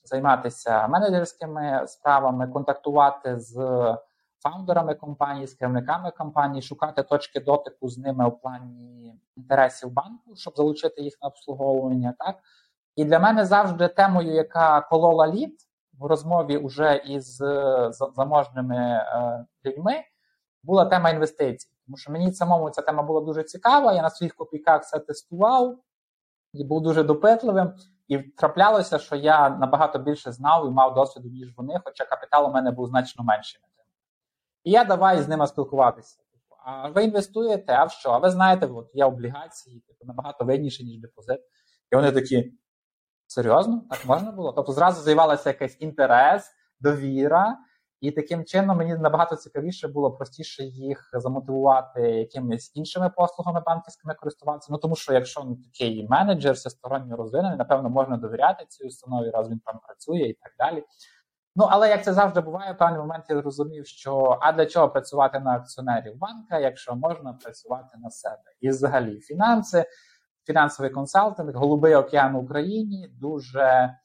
займатися 0.04 0.88
менеджерськими 0.88 1.84
справами, 1.88 2.48
контактувати 2.48 3.40
з 3.40 3.56
фаундерами 4.44 4.96
компанії, 4.96 5.48
з 5.48 5.54
керівниками 5.54 6.12
компанії, 6.12 6.62
шукати 6.62 7.04
точки 7.04 7.40
дотику 7.40 7.90
з 7.90 7.98
ними 7.98 8.28
у 8.28 8.32
плані 8.32 9.20
інтересів 9.38 9.92
банку, 9.92 10.36
щоб 10.36 10.54
залучити 10.56 11.02
їх 11.02 11.18
на 11.22 11.28
обслуговування. 11.28 12.14
так. 12.20 12.36
І 12.96 13.06
для 13.06 13.20
мене 13.20 13.46
завжди 13.46 13.88
темою, 13.88 14.34
яка 14.34 14.82
колола 14.82 15.28
лід 15.28 15.56
в 16.00 16.06
розмові 16.06 16.58
уже 16.58 16.96
із 16.96 17.42
е, 17.42 17.90
заможними 18.16 18.78
е, 18.78 19.46
людьми, 19.66 19.94
була 20.64 20.86
тема 20.86 21.10
інвестицій. 21.10 21.70
Тому 21.86 21.98
що 21.98 22.12
мені 22.12 22.34
самому 22.34 22.70
ця 22.70 22.82
тема 22.82 23.04
була 23.04 23.22
дуже 23.22 23.44
цікава. 23.44 23.94
Я 23.94 24.02
на 24.02 24.10
своїх 24.10 24.36
копійках 24.36 24.82
все 24.82 25.00
тестував 25.00 25.78
і 26.60 26.64
був 26.64 26.82
дуже 26.82 27.04
допитливим. 27.04 27.74
І 28.08 28.18
траплялося, 28.18 29.00
що 29.00 29.16
я 29.16 29.50
набагато 29.50 30.00
більше 30.00 30.32
знав 30.32 30.68
і 30.68 30.70
мав 30.70 30.94
досвіду, 30.94 31.30
ніж 31.30 31.58
вони, 31.58 31.82
хоча 31.84 32.06
капітал 32.06 32.46
у 32.46 32.54
мене 32.54 32.72
був 32.72 32.88
значно 32.88 33.24
менший. 33.24 33.62
І 34.64 34.72
я 34.72 34.84
давай 34.84 35.22
з 35.22 35.28
ними 35.28 35.48
спілкуватися. 35.48 36.18
А 36.66 36.90
ви 36.90 37.04
інвестуєте, 37.04 37.74
а 37.74 37.86
в 37.86 37.92
що? 37.92 38.10
А 38.10 38.18
ви 38.18 38.30
знаєте, 38.30 38.68
от 38.68 38.92
є 38.94 39.06
облігації, 39.06 39.80
типу, 39.80 40.06
набагато 40.06 40.46
вигідніше, 40.46 40.84
ніж 40.84 41.00
депозит. 41.00 41.40
І 41.92 41.96
вони 41.96 42.12
такі. 42.12 42.54
Серйозно? 43.28 43.84
Так 43.90 44.06
можна 44.06 44.32
було? 44.32 44.52
Тобто 44.52 44.72
зразу 44.72 45.04
з'явилася 45.04 45.50
якийсь 45.50 45.78
інтерес, 45.80 46.52
довіра, 46.80 47.58
і 48.02 48.12
таким 48.12 48.46
чином 48.46 48.78
мені 48.78 48.96
набагато 48.96 49.36
цікавіше 49.36 49.88
було 49.88 50.12
простіше 50.12 50.64
їх 50.64 51.10
замотивувати 51.14 52.02
якимись 52.02 52.72
іншими 52.76 53.10
послугами 53.10 53.62
банківськими 53.66 54.14
користуватися. 54.14 54.68
Ну 54.72 54.78
тому 54.78 54.96
що 54.96 55.14
якщо 55.14 55.44
ну, 55.44 55.56
такий 55.56 56.08
менеджер 56.10 56.54
всесторонньо 56.54 57.16
розвинений, 57.16 57.58
напевно, 57.58 57.90
можна 57.90 58.18
довіряти 58.18 58.66
цій 58.70 58.88
установі, 58.88 59.30
раз 59.30 59.50
він 59.50 59.60
там 59.60 59.80
працює 59.86 60.22
і 60.22 60.34
так 60.34 60.52
далі. 60.60 60.84
Ну, 61.56 61.68
але 61.70 61.90
як 61.90 62.04
це 62.04 62.14
завжди 62.14 62.42
буває, 62.42 62.74
в 62.74 62.78
певний 62.78 63.00
момент 63.00 63.26
я 63.30 63.42
зрозумів, 63.42 63.88
що 63.88 64.38
а 64.42 64.52
для 64.52 64.66
чого 64.66 64.90
працювати 64.90 65.40
на 65.40 65.52
акціонерів 65.52 66.18
банка, 66.18 66.60
якщо 66.60 66.96
можна 66.96 67.34
працювати 67.34 67.98
на 67.98 68.10
себе? 68.10 68.44
І 68.62 68.70
взагалі 68.70 69.20
фінанси 69.20 69.86
фінансовий 70.46 70.92
консалтинг, 70.92 71.56
голубий 71.56 71.96
океан 71.96 72.36
в 72.36 72.44
Україні, 72.44 73.10
дуже 73.22 73.96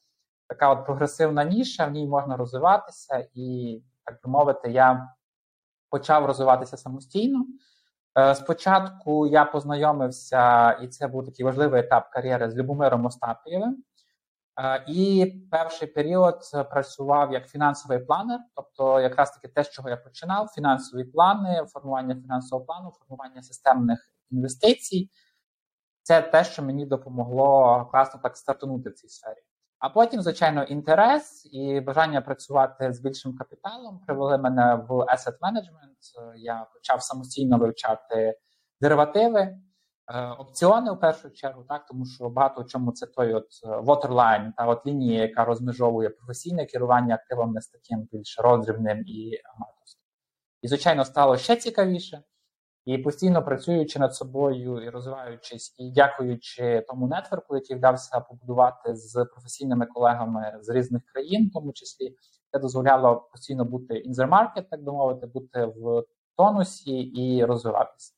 така 0.51 0.69
от 0.69 0.85
прогресивна 0.85 1.43
ніша, 1.43 1.85
в 1.85 1.91
ній 1.91 2.07
можна 2.07 2.37
розвиватися, 2.37 3.27
і, 3.33 3.81
так 4.05 4.19
би 4.23 4.31
мовити, 4.31 4.71
я 4.71 5.09
почав 5.89 6.25
розвиватися 6.25 6.77
самостійно. 6.77 7.45
Е, 8.17 8.35
спочатку 8.35 9.27
я 9.27 9.45
познайомився, 9.45 10.71
і 10.71 10.87
це 10.87 11.07
був 11.07 11.25
такий 11.25 11.45
важливий 11.45 11.81
етап 11.81 12.09
кар'єри 12.11 12.51
з 12.51 12.55
Любомиром 12.55 13.05
Остапієвим. 13.05 13.83
Е, 14.59 14.83
і 14.87 15.33
перший 15.51 15.87
період 15.87 16.39
працював 16.69 17.33
як 17.33 17.47
фінансовий 17.47 17.99
планер, 17.99 18.39
тобто 18.55 18.99
якраз 18.99 19.31
таки 19.31 19.47
те, 19.47 19.63
з 19.63 19.69
чого 19.69 19.89
я 19.89 19.97
починав: 19.97 20.47
фінансові 20.47 21.03
плани, 21.03 21.65
формування 21.73 22.15
фінансового 22.15 22.65
плану, 22.65 22.91
формування 22.91 23.41
системних 23.41 23.99
інвестицій 24.31 25.09
це 26.03 26.21
те, 26.21 26.43
що 26.43 26.63
мені 26.63 26.85
допомогло 26.85 27.85
класно 27.91 28.19
так 28.23 28.37
стартанути 28.37 28.89
в 28.89 28.93
цій 28.93 29.09
сфері. 29.09 29.41
А 29.81 29.89
потім, 29.89 30.21
звичайно, 30.21 30.63
інтерес 30.63 31.49
і 31.51 31.79
бажання 31.79 32.21
працювати 32.21 32.93
з 32.93 32.99
більшим 32.99 33.37
капіталом 33.37 33.99
привели 33.99 34.37
мене 34.37 34.75
в 34.75 34.91
asset 34.91 35.39
management. 35.41 36.35
Я 36.37 36.67
почав 36.73 37.03
самостійно 37.03 37.57
вивчати 37.57 38.37
деривативи, 38.81 39.39
е, 39.39 39.57
опціони 40.37 40.91
в 40.91 40.99
першу 40.99 41.29
чергу, 41.29 41.63
так 41.63 41.85
тому 41.85 42.05
що 42.05 42.29
багато 42.29 42.61
в 42.61 42.67
чому 42.67 42.91
це 42.91 43.05
той 43.05 43.33
от 43.33 43.47
е, 43.63 43.67
waterline, 43.67 44.51
та 44.57 44.65
от 44.65 44.85
лінія, 44.85 45.21
яка 45.21 45.45
розмежовує 45.45 46.09
професійне 46.09 46.65
керування 46.65 47.15
активами 47.15 47.61
з 47.61 47.67
таким 47.67 48.07
більш 48.11 48.39
роздрібним 48.39 49.03
і 49.07 49.41
аматорським. 49.55 50.03
І, 50.61 50.67
звичайно, 50.67 51.05
стало 51.05 51.37
ще 51.37 51.55
цікавіше. 51.55 52.23
І 52.85 52.97
постійно 52.97 53.43
працюючи 53.43 53.99
над 53.99 54.15
собою 54.15 54.81
і 54.81 54.89
розвиваючись, 54.89 55.75
і 55.77 55.91
дякуючи 55.91 56.85
тому 56.87 57.07
нетворку, 57.07 57.55
який 57.55 57.75
вдався 57.75 58.19
побудувати 58.19 58.95
з 58.95 59.25
професійними 59.25 59.85
колегами 59.85 60.59
з 60.61 60.69
різних 60.69 61.05
країн, 61.05 61.49
в 61.49 61.53
тому 61.53 61.73
числі, 61.73 62.15
це 62.51 62.59
дозволяло 62.59 63.27
постійно 63.31 63.65
бути 63.65 64.03
market, 64.07 64.63
так 64.71 64.83
би 64.83 64.91
мовити, 64.91 65.27
бути 65.27 65.65
в 65.65 66.03
тонусі 66.37 66.99
і 66.99 67.45
розвиватися. 67.45 68.13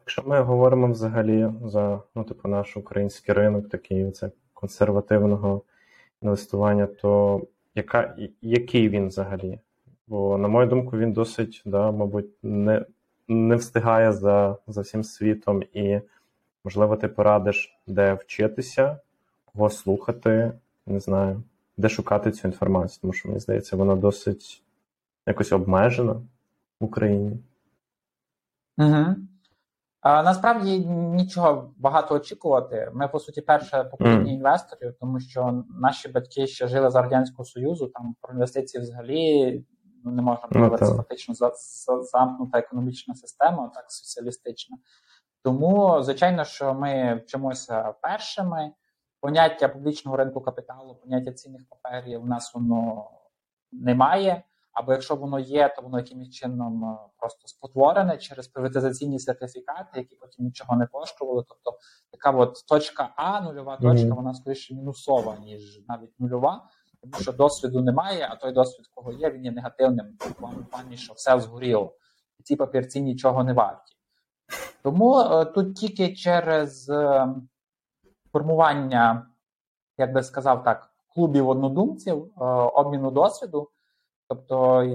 Якщо 0.00 0.22
ми 0.22 0.40
говоримо 0.40 0.92
взагалі 0.92 1.52
за 1.64 2.02
ну, 2.14 2.24
типу, 2.24 2.48
наш 2.48 2.76
український 2.76 3.34
ринок, 3.34 3.68
такий 3.68 4.10
це 4.10 4.30
консервативного 4.54 5.62
інвестування, 6.22 6.86
то 6.86 7.42
яка, 7.74 8.16
який 8.42 8.88
він 8.88 9.08
взагалі? 9.08 9.60
Бо, 10.06 10.38
на 10.38 10.48
мою 10.48 10.66
думку, 10.66 10.98
він 10.98 11.12
досить, 11.12 11.62
да, 11.64 11.90
мабуть, 11.90 12.30
не 12.42 12.86
не 13.28 13.56
встигає 13.56 14.12
за, 14.12 14.56
за 14.66 14.80
всім 14.80 15.04
світом, 15.04 15.62
і, 15.72 16.00
можливо, 16.64 16.96
ти 16.96 17.08
порадиш, 17.08 17.78
де 17.86 18.14
вчитися, 18.14 18.98
кого 19.44 19.70
слухати, 19.70 20.52
не 20.86 21.00
знаю, 21.00 21.42
де 21.76 21.88
шукати 21.88 22.30
цю 22.30 22.48
інформацію, 22.48 22.98
тому 23.00 23.12
що 23.12 23.28
мені 23.28 23.40
здається, 23.40 23.76
вона 23.76 23.96
досить 23.96 24.62
якось 25.26 25.52
обмежена 25.52 26.12
в 26.80 26.84
Україні. 26.84 27.38
Угу. 28.78 29.16
А, 30.00 30.22
Насправді 30.22 30.78
нічого 30.88 31.70
багато 31.76 32.14
очікувати. 32.14 32.90
Ми, 32.94 33.08
по 33.08 33.20
суті, 33.20 33.40
перше 33.40 33.84
покоління 33.84 34.30
mm. 34.30 34.34
інвесторів, 34.34 34.94
тому 35.00 35.20
що 35.20 35.64
наші 35.80 36.08
батьки 36.08 36.46
ще 36.46 36.68
жили 36.68 36.90
за 36.90 37.02
Радянського 37.02 37.44
Союзу, 37.44 37.86
там 37.94 38.14
про 38.20 38.32
інвестиції 38.34 38.82
взагалі 38.82 39.64
ну, 40.08 40.14
не 40.14 40.22
можна 40.22 40.48
говорити 40.52 40.84
ну, 40.88 40.96
фактично 40.96 41.34
за, 41.34 41.52
за, 41.56 42.02
замкнута 42.02 42.58
економічна 42.58 43.14
система, 43.14 43.70
так 43.74 43.84
соціалістична. 43.92 44.76
Тому, 45.42 46.02
звичайно, 46.02 46.44
що 46.44 46.74
ми 46.74 47.14
вчимося 47.14 47.94
першими. 48.02 48.72
Поняття 49.20 49.68
публічного 49.68 50.16
ринку 50.16 50.40
капіталу, 50.40 50.94
поняття 50.94 51.32
цінних 51.32 51.62
паперів 51.68 52.22
у 52.22 52.26
нас 52.26 52.54
воно 52.54 53.10
немає. 53.72 54.42
Або 54.72 54.92
якщо 54.92 55.16
воно 55.16 55.38
є, 55.38 55.68
то 55.68 55.82
воно 55.82 55.98
якимось 55.98 56.30
чином 56.30 56.84
е, 56.84 56.98
просто 57.18 57.48
спотворене 57.48 58.18
через 58.18 58.48
приватизаційні 58.48 59.18
сертифікати, 59.18 59.98
які 59.98 60.16
потім 60.16 60.44
нічого 60.44 60.76
не 60.76 60.86
коштували. 60.86 61.44
Тобто 61.48 61.78
така 62.10 62.30
от 62.30 62.64
точка 62.68 63.12
А, 63.16 63.40
нульова 63.40 63.76
точка, 63.76 64.08
mm-hmm. 64.08 64.14
вона 64.14 64.34
скоріше 64.34 64.74
мінусова, 64.74 65.36
ніж 65.36 65.84
навіть 65.88 66.20
нульова 66.20 66.68
тому 67.12 67.22
що 67.22 67.32
досвіду 67.32 67.80
немає, 67.80 68.28
а 68.30 68.36
той 68.36 68.52
досвід, 68.52 68.86
кого 68.94 69.12
є, 69.12 69.30
він 69.30 69.44
є 69.44 69.50
негативним 69.50 70.06
плані, 70.70 70.96
що 70.96 71.12
все 71.12 71.40
згоріло, 71.40 71.94
і 72.40 72.42
ці 72.42 72.56
папірці 72.56 73.00
нічого 73.00 73.44
не 73.44 73.52
варті. 73.52 73.98
Тому 74.82 75.20
е, 75.20 75.44
тут 75.44 75.76
тільки 75.76 76.14
через 76.14 76.90
е, 76.90 77.28
формування, 78.32 79.26
як 79.98 80.12
би 80.12 80.22
сказав 80.22 80.64
так, 80.64 80.90
клубів 81.14 81.48
однодумців, 81.48 82.24
е, 82.24 82.44
обміну 82.44 83.10
досвіду. 83.10 83.70
Тобто 84.28 84.86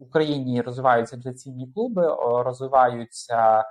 в 0.00 0.02
Україні 0.02 0.62
розвиваються 0.62 1.16
інвестиційні 1.16 1.72
клуби, 1.72 2.16
розвиваються 2.42 3.64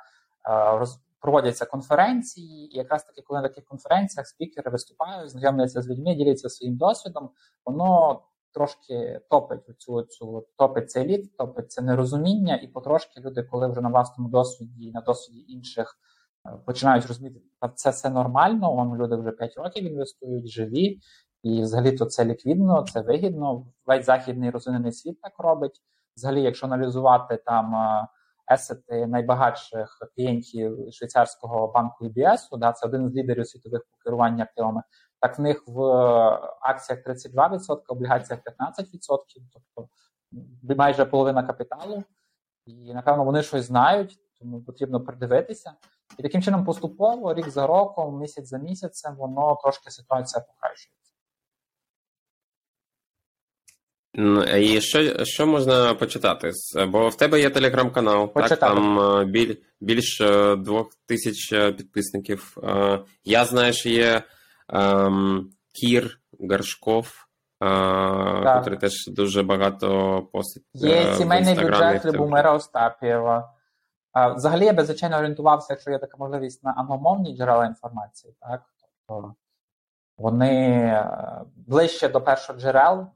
роз, 0.49 0.99
проводяться 1.27 1.65
конференції, 1.65 2.75
і 2.75 2.77
якраз 2.77 3.03
таки, 3.03 3.21
коли 3.21 3.41
на 3.41 3.47
таких 3.47 3.65
конференціях 3.65 4.27
спікери 4.27 4.71
виступають, 4.71 5.29
знайомляться 5.29 5.81
з 5.81 5.89
людьми, 5.89 6.15
діляться 6.15 6.49
своїм 6.49 6.77
досвідом, 6.77 7.29
воно 7.65 8.21
трошки 8.53 9.21
топить 9.29 9.61
цю 9.77 10.01
цю 10.01 10.47
топить 10.57 10.91
цей 10.91 11.07
лід, 11.07 11.37
топить 11.37 11.71
це 11.71 11.81
нерозуміння, 11.81 12.55
і 12.55 12.67
потрошки 12.67 13.21
люди, 13.21 13.43
коли 13.43 13.67
вже 13.67 13.81
на 13.81 13.89
власному 13.89 14.29
досвіді, 14.29 14.91
на 14.91 15.01
досвіді 15.01 15.53
інших 15.53 15.97
е, 16.45 16.57
починають 16.65 17.05
розуміти, 17.05 17.41
що 17.61 17.71
це 17.75 17.89
все 17.89 18.09
нормально. 18.09 18.73
Вон 18.73 18.97
люди 18.97 19.15
вже 19.15 19.31
5 19.31 19.57
років 19.57 19.83
інвестують, 19.83 20.47
живі, 20.47 20.99
І 21.43 21.61
взагалі 21.61 21.91
то 21.91 22.05
це 22.05 22.25
ліквідно, 22.25 22.85
це 22.93 23.01
вигідно. 23.01 23.67
Весь 23.85 24.05
західний 24.05 24.49
розвинений 24.49 24.91
світ 24.91 25.21
так 25.21 25.33
робить. 25.39 25.81
Взагалі, 26.17 26.41
якщо 26.41 26.65
аналізувати 26.65 27.37
там 27.45 27.75
есети 28.51 29.07
найбагатших 29.07 29.97
клієнтів 30.15 30.77
швейцарського 30.91 31.67
банку 31.67 32.05
UBS, 32.05 32.57
да, 32.57 32.71
це 32.71 32.87
один 32.87 33.09
з 33.09 33.15
лідерів 33.15 33.47
світових 33.47 33.81
по 33.91 33.97
керуванню 34.03 34.43
активами. 34.43 34.83
Так 35.19 35.39
в 35.39 35.41
них 35.41 35.63
в 35.67 35.81
акціях 36.61 37.03
32%, 37.07 37.77
облігаціях 37.87 38.41
15%, 38.41 38.47
тобто 39.53 39.89
майже 40.61 41.05
половина 41.05 41.43
капіталу. 41.43 42.03
І 42.65 42.93
напевно 42.93 43.23
вони 43.23 43.43
щось 43.43 43.65
знають, 43.65 44.19
тому 44.39 44.61
потрібно 44.61 45.01
придивитися. 45.01 45.73
І 46.17 46.23
таким 46.23 46.41
чином 46.41 46.65
поступово, 46.65 47.33
рік 47.33 47.49
за 47.49 47.67
роком, 47.67 48.19
місяць 48.19 48.47
за 48.47 48.57
місяцем, 48.57 49.15
воно 49.15 49.57
трошки 49.61 49.91
ситуація 49.91 50.43
покращується. 50.43 50.96
І 54.57 54.81
що 54.81 55.25
що 55.25 55.47
можна 55.47 55.93
почитати? 55.93 56.51
Бо 56.87 57.09
в 57.09 57.15
тебе 57.15 57.39
є 57.39 57.49
телеграм-канал, 57.49 58.33
так 58.33 58.59
там 58.59 58.99
біль, 59.25 59.55
більше 59.81 60.55
двох 60.55 60.87
тисяч 61.05 61.49
підписників. 61.49 62.57
Я 63.23 63.45
знаю, 63.45 63.73
що 63.73 63.89
є 63.89 64.21
ем, 64.69 65.49
Кір 65.73 66.19
Горшков, 66.39 67.27
який 68.45 68.77
теж 68.77 69.07
дуже 69.07 69.43
багато 69.43 70.21
постить. 70.33 70.63
Є 70.73 71.13
сімейний 71.15 71.55
бюджет 71.55 72.05
Любомира 72.05 72.53
Остапєва. 72.53 73.53
Взагалі 74.35 74.65
я 74.65 74.73
би, 74.73 74.83
звичайно, 74.83 75.17
орієнтувався, 75.17 75.73
якщо 75.73 75.91
є 75.91 75.97
така 75.97 76.17
можливість 76.17 76.63
на 76.63 76.71
англомовні 76.71 77.37
джерела 77.37 77.65
інформації, 77.65 78.33
так? 78.39 78.61
Тобто 79.07 79.35
вони 80.17 81.03
ближче 81.55 82.09
до 82.09 82.21
першого 82.21 82.59
джерел. 82.59 83.07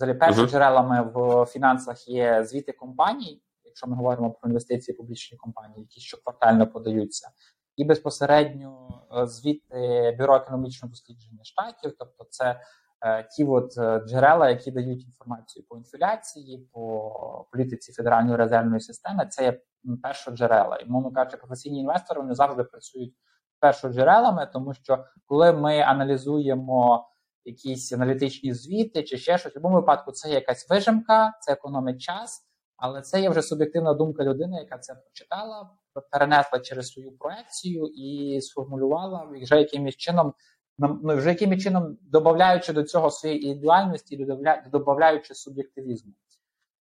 Взагалі, 0.00 0.18
першими 0.18 0.46
uh-huh. 0.46 0.50
джерелами 0.50 1.12
в 1.14 1.46
фінансах 1.46 2.08
є 2.08 2.44
звіти 2.44 2.72
компаній, 2.72 3.42
якщо 3.64 3.86
ми 3.86 3.96
говоримо 3.96 4.30
про 4.30 4.48
інвестиції 4.48 4.96
публічні 4.96 5.38
компанії, 5.38 5.80
які 5.80 6.00
щоквартально 6.00 6.66
подаються, 6.66 7.30
і 7.76 7.84
безпосередньо 7.84 8.88
звіти 9.24 10.16
бюро 10.18 10.36
економічного 10.36 10.90
дослідження 10.90 11.44
штатів, 11.44 11.94
тобто 11.98 12.26
це 12.30 12.60
е, 13.04 13.28
ті 13.36 13.44
от 13.44 13.74
джерела, 14.06 14.50
які 14.50 14.70
дають 14.70 15.04
інформацію 15.04 15.64
по 15.68 15.76
інфляції, 15.76 16.68
по 16.72 17.48
політиці 17.52 17.92
федеральної 17.92 18.36
резервної 18.36 18.80
системи, 18.80 19.26
це 19.26 19.44
є 19.44 19.60
першоджерела. 20.02 20.76
І 20.76 20.86
мовно 20.86 21.12
кажучи, 21.12 21.36
професійні 21.36 21.80
інвестори 21.80 22.20
вони 22.20 22.34
завжди 22.34 22.64
працюють 22.64 23.14
першоджерелами, 23.58 24.50
тому 24.52 24.74
що 24.74 25.04
коли 25.26 25.52
ми 25.52 25.80
аналізуємо 25.80 27.06
якісь 27.44 27.92
аналітичні 27.92 28.54
звіти 28.54 29.02
чи 29.02 29.18
ще 29.18 29.38
щось. 29.38 29.52
В 29.52 29.54
будь-якому 29.54 29.76
випадку 29.76 30.12
це 30.12 30.30
якась 30.30 30.70
вижимка, 30.70 31.32
це 31.40 31.52
економить 31.52 32.00
час, 32.00 32.46
але 32.76 33.02
це 33.02 33.20
є 33.20 33.30
вже 33.30 33.42
суб'єктивна 33.42 33.94
думка 33.94 34.24
людини, 34.24 34.56
яка 34.58 34.78
це 34.78 34.94
прочитала, 34.94 35.70
перенесла 36.10 36.58
через 36.58 36.88
свою 36.88 37.12
проекцію 37.12 37.86
і 37.86 38.40
сформулювала 38.40 39.28
вже 39.42 39.56
якимось 39.56 39.96
чином. 39.96 40.34
Ну, 40.78 41.16
вже 41.16 41.28
яким 41.28 41.60
чином 41.60 41.98
додаючи 42.02 42.72
до 42.72 42.82
цього 42.82 43.10
своєї 43.10 43.44
індивідуальності, 43.44 44.26
додаючи 44.72 45.34
суб'єктивізму. 45.34 46.12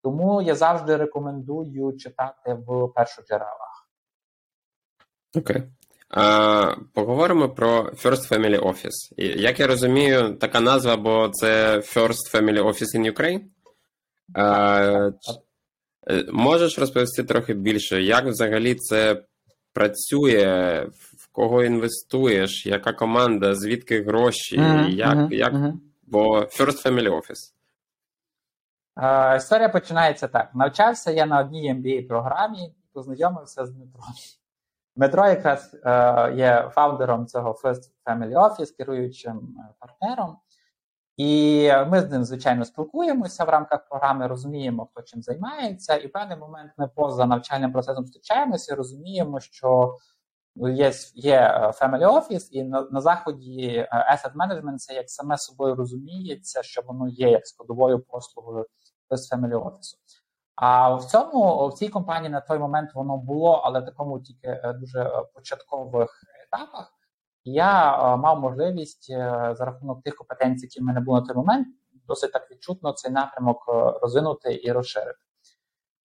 Тому 0.03 0.41
я 0.41 0.55
завжди 0.55 0.95
рекомендую 0.95 1.97
читати 1.97 2.53
в 2.53 2.87
першоджерелах. 2.87 3.89
Окей. 5.35 5.55
Okay. 5.55 5.78
Поговоримо 6.93 7.49
про 7.49 7.81
First 7.83 8.29
Family 8.29 8.59
Office. 8.59 9.13
Як 9.17 9.59
я 9.59 9.67
розумію, 9.67 10.33
така 10.33 10.59
назва, 10.59 10.97
бо 10.97 11.29
це 11.29 11.77
First 11.77 12.33
Family 12.33 12.63
Office 12.63 12.95
in 12.95 13.13
Ukraine. 13.13 13.41
Можеш 16.31 16.79
розповісти 16.79 17.23
трохи 17.23 17.53
більше, 17.53 18.01
як 18.01 18.25
взагалі 18.25 18.75
це 18.75 19.23
працює, 19.73 20.85
в 21.17 21.27
кого 21.31 21.63
інвестуєш, 21.63 22.65
яка 22.65 22.93
команда, 22.93 23.55
звідки 23.55 24.01
гроші, 24.03 24.57
mm-hmm, 24.59 24.89
як, 24.89 25.17
mm-hmm, 25.17 25.33
як... 25.33 25.53
Mm-hmm. 25.53 25.73
бо 26.07 26.39
First 26.39 26.85
Family 26.85 27.09
Office. 27.09 27.53
Історія 29.37 29.69
починається 29.69 30.27
так. 30.27 30.49
Навчався 30.55 31.11
я 31.11 31.25
на 31.25 31.39
одній 31.39 31.73
MBA 31.73 32.07
програмі, 32.07 32.73
познайомився 32.93 33.65
з 33.65 33.71
Дмитром. 33.71 34.03
Дмитро 34.95 35.27
якраз 35.27 35.77
е, 35.85 36.33
є 36.35 36.69
фаундером 36.73 37.27
цього 37.27 37.51
First 37.51 37.81
Family 38.05 38.33
Office, 38.33 38.77
керуючим 38.77 39.57
е, 39.59 39.73
партнером. 39.79 40.37
І 41.17 41.71
ми 41.87 42.01
з 42.01 42.11
ним, 42.11 42.23
звичайно, 42.23 42.65
спілкуємося 42.65 43.43
в 43.43 43.49
рамках 43.49 43.87
програми, 43.89 44.27
розуміємо, 44.27 44.89
хто 44.91 45.01
чим 45.01 45.21
займається, 45.21 45.95
і 45.95 46.07
в 46.07 46.11
певний 46.11 46.37
момент 46.37 46.71
ми 46.77 46.87
поза 46.87 47.25
навчальним 47.25 47.71
процесом 47.71 48.05
зустрічаємося, 48.05 48.73
і 48.73 48.77
розуміємо, 48.77 49.39
що 49.39 49.97
є 50.55 50.91
є 51.13 51.35
е, 51.35 51.67
Family 51.67 52.05
Office, 52.05 52.49
і 52.51 52.63
на, 52.63 52.81
на 52.91 53.01
заході 53.01 53.87
Asset 54.13 54.33
Management 54.35 54.75
це 54.75 54.93
як 54.93 55.09
саме 55.09 55.37
собою 55.37 55.75
розуміється, 55.75 56.63
що 56.63 56.81
воно 56.81 57.07
є 57.07 57.29
як 57.29 57.47
складовою 57.47 57.99
послугою 57.99 58.65
First 59.09 59.35
Family 59.35 59.63
Office. 59.63 59.95
А 60.61 60.95
в 60.95 61.05
цьому 61.05 61.67
в 61.67 61.73
цій 61.73 61.89
компанії 61.89 62.29
на 62.29 62.41
той 62.41 62.59
момент 62.59 62.89
воно 62.95 63.17
було, 63.17 63.51
але 63.51 63.79
в 63.79 63.85
такому 63.85 64.19
тільки 64.19 64.47
е, 64.47 64.73
дуже 64.73 65.01
е, 65.03 65.23
початкових 65.33 66.09
етапах. 66.47 66.93
Я 67.43 67.97
е, 67.97 68.17
мав 68.17 68.39
можливість 68.39 69.11
за 69.51 69.65
рахунок 69.65 70.03
тих 70.03 70.15
компетенцій, 70.15 70.65
які 70.65 70.79
в 70.79 70.83
мене 70.83 70.99
були 70.99 71.21
на 71.21 71.27
той 71.27 71.35
момент, 71.35 71.67
досить 72.07 72.31
так 72.31 72.51
відчутно 72.51 72.91
цей 72.91 73.11
напрямок 73.11 73.63
розвинути 74.01 74.61
і 74.63 74.71
розширити. 74.71 75.19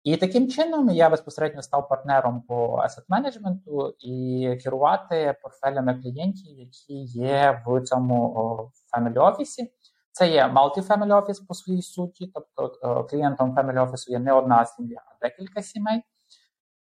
І 0.03 0.17
таким 0.17 0.51
чином 0.51 0.91
я 0.91 1.11
безпосередньо 1.11 1.63
став 1.63 1.89
партнером 1.89 2.43
по 2.43 2.77
asset 2.77 3.05
менеджменту 3.09 3.95
і 3.99 4.59
керувати 4.63 5.37
портфелями 5.43 5.95
клієнтів, 5.95 6.59
які 6.59 6.95
є 7.03 7.63
в 7.67 7.81
цьому 7.81 8.71
family 8.93 9.33
офісі. 9.33 9.73
Це 10.15 10.31
є 10.31 10.47
multi-family 10.47 11.25
office 11.25 11.47
по 11.49 11.55
своїй 11.55 11.83
суті, 11.83 12.33
тобто 12.35 12.79
е, 12.83 13.09
клієнтом 13.11 13.55
family 13.57 13.91
office 13.91 14.11
є 14.11 14.19
не 14.19 14.33
одна 14.33 14.65
сім'я, 14.65 15.03
а 15.07 15.27
декілька 15.27 15.63
сімей. 15.63 16.03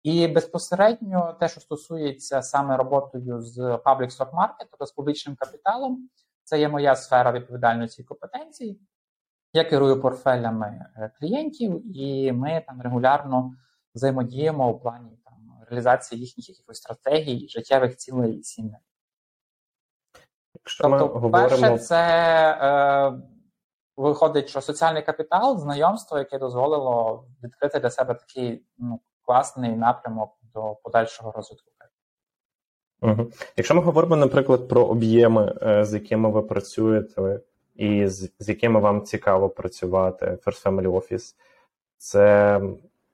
І 0.02 0.28
безпосередньо 0.28 1.36
те, 1.40 1.48
що 1.48 1.60
стосується 1.60 2.42
саме 2.42 2.76
роботою 2.76 3.40
з 3.40 3.58
public 3.58 4.18
stock 4.18 4.30
market, 4.30 4.66
тобто 4.70 4.86
з 4.86 4.92
публічним 4.92 5.36
капіталом, 5.36 6.08
це 6.44 6.60
є 6.60 6.68
моя 6.68 6.96
сфера 6.96 7.32
відповідальності 7.32 8.02
і 8.02 8.04
компетенцій. 8.04 8.80
Я 9.52 9.64
керую 9.64 10.00
портфелями 10.00 10.86
е, 10.96 11.10
клієнтів, 11.18 11.98
і 11.98 12.32
ми 12.32 12.64
там 12.66 12.82
регулярно 12.82 13.54
взаємодіємо 13.94 14.70
у 14.70 14.78
плані 14.78 15.18
там 15.24 15.34
реалізації 15.68 16.20
їхніх 16.20 16.48
якихось 16.48 16.76
стратегій, 16.76 17.48
життєвих 17.48 17.96
цілей 17.96 18.42
сімей. 18.42 18.80
Якщо 20.64 20.84
тобто, 20.84 21.06
ми 21.06 21.20
говоримо... 21.20 21.48
перше, 21.48 21.78
це 21.78 21.98
е, 22.62 23.12
виходить, 23.96 24.48
що 24.48 24.60
соціальний 24.60 25.02
капітал, 25.02 25.58
знайомство, 25.58 26.18
яке 26.18 26.38
дозволило 26.38 27.24
відкрити 27.42 27.80
для 27.80 27.90
себе 27.90 28.14
такий 28.14 28.64
ну, 28.78 29.00
класний 29.26 29.76
напрямок 29.76 30.38
до 30.54 30.76
подальшого 30.82 31.32
розвитку. 31.32 31.70
Угу. 33.04 33.26
Якщо 33.56 33.74
ми 33.74 33.80
говоримо, 33.80 34.16
наприклад, 34.16 34.68
про 34.68 34.84
об'єми, 34.84 35.54
е, 35.62 35.84
з 35.84 35.94
якими 35.94 36.30
ви 36.30 36.42
працюєте, 36.42 37.40
і 37.74 38.06
з, 38.06 38.32
з 38.38 38.48
якими 38.48 38.80
вам 38.80 39.02
цікаво 39.02 39.48
працювати, 39.48 40.26
First 40.26 40.64
Family 40.64 40.88
Office, 40.88 41.34
це 41.98 42.60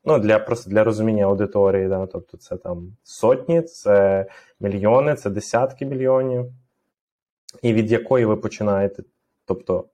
ну, 0.04 0.18
для 0.18 0.38
просто 0.38 0.70
для 0.70 0.84
розуміння 0.84 1.24
аудиторії, 1.24 1.88
да, 1.88 2.06
тобто 2.06 2.36
це 2.36 2.56
там 2.56 2.96
сотні, 3.02 3.62
це 3.62 4.26
мільйони, 4.60 5.14
це 5.14 5.30
десятки 5.30 5.86
мільйонів 5.86 6.52
і 7.62 7.72
від 7.72 7.90
якої 7.90 8.24
ви 8.24 8.36
починаєте, 8.36 9.02
тобто 9.44 9.84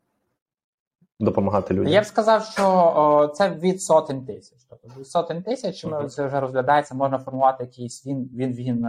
допомагати 1.21 1.75
людям? 1.75 1.93
Я 1.93 2.01
б 2.01 2.05
сказав, 2.05 2.45
що 2.45 2.69
о, 2.97 3.27
це 3.27 3.51
від 3.51 3.83
сотень 3.83 4.27
тисяч. 4.27 4.59
Тобто 4.71 5.01
від 5.01 5.09
сотень 5.09 5.43
тисяч 5.43 5.85
ми 5.85 5.99
uh-huh. 5.99 6.09
це 6.09 6.27
вже 6.27 6.41
розглядається, 6.41 6.95
можна 6.95 7.19
формувати 7.19 7.65
якийсь 7.65 8.07
він 8.07 8.31
він 8.35 8.53
він 8.53 8.89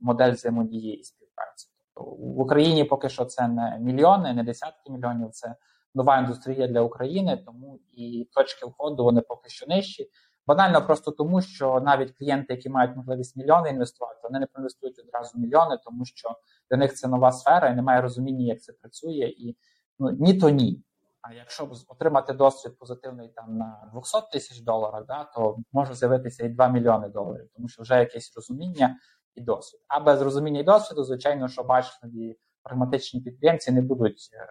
модель 0.00 0.32
взаємодії 0.32 0.96
і 0.96 1.04
співпраці. 1.04 1.68
Тобто 1.94 2.10
в 2.10 2.40
Україні 2.40 2.84
поки 2.84 3.08
що 3.08 3.24
це 3.24 3.48
не 3.48 3.78
мільйони, 3.80 4.34
не 4.34 4.44
десятки 4.44 4.92
мільйонів. 4.92 5.30
Це 5.30 5.54
нова 5.94 6.18
індустрія 6.18 6.66
для 6.66 6.80
України, 6.80 7.42
тому 7.46 7.80
і 7.92 8.28
точки 8.32 8.66
входу 8.66 9.04
вони 9.04 9.20
поки 9.20 9.48
що 9.48 9.66
нижчі. 9.66 10.10
Банально 10.46 10.86
просто 10.86 11.10
тому, 11.10 11.42
що 11.42 11.80
навіть 11.80 12.12
клієнти, 12.18 12.54
які 12.54 12.68
мають 12.68 12.96
можливість 12.96 13.36
мільйони 13.36 13.70
інвестувати, 13.70 14.20
вони 14.22 14.38
не 14.38 14.46
проінвестують 14.46 14.98
одразу 14.98 15.38
мільйони, 15.38 15.78
тому 15.84 16.04
що 16.04 16.36
для 16.72 16.78
них 16.78 16.94
це 16.94 17.08
нова 17.08 17.32
сфера 17.32 17.68
і 17.68 17.76
немає 17.76 18.00
розуміння, 18.00 18.46
як 18.46 18.62
це 18.62 18.72
працює, 18.72 19.34
і 19.38 19.56
ну 19.98 20.10
ні, 20.10 20.34
то 20.34 20.50
ні. 20.50 20.84
А 21.20 21.32
якщо 21.32 21.70
отримати 21.88 22.32
досвід 22.32 22.78
позитивний 22.78 23.28
там 23.28 23.56
на 23.56 23.90
200 23.94 24.18
тисяч 24.32 24.60
доларів, 24.60 25.06
да, 25.08 25.24
то 25.24 25.58
може 25.72 25.94
з'явитися 25.94 26.44
і 26.44 26.48
2 26.48 26.68
мільйони 26.68 27.08
доларів, 27.08 27.48
тому 27.54 27.68
що 27.68 27.82
вже 27.82 27.98
якесь 27.98 28.32
розуміння 28.36 28.98
і 29.34 29.40
досвід. 29.40 29.80
А 29.88 30.00
без 30.00 30.22
розуміння 30.22 30.60
і 30.60 30.62
досвіду, 30.62 31.04
звичайно, 31.04 31.48
що 31.48 31.62
бачливі 31.62 32.38
прагматичні 32.62 33.20
підприємці 33.20 33.72
не 33.72 33.82
будуть 33.82 34.30
е, 34.32 34.46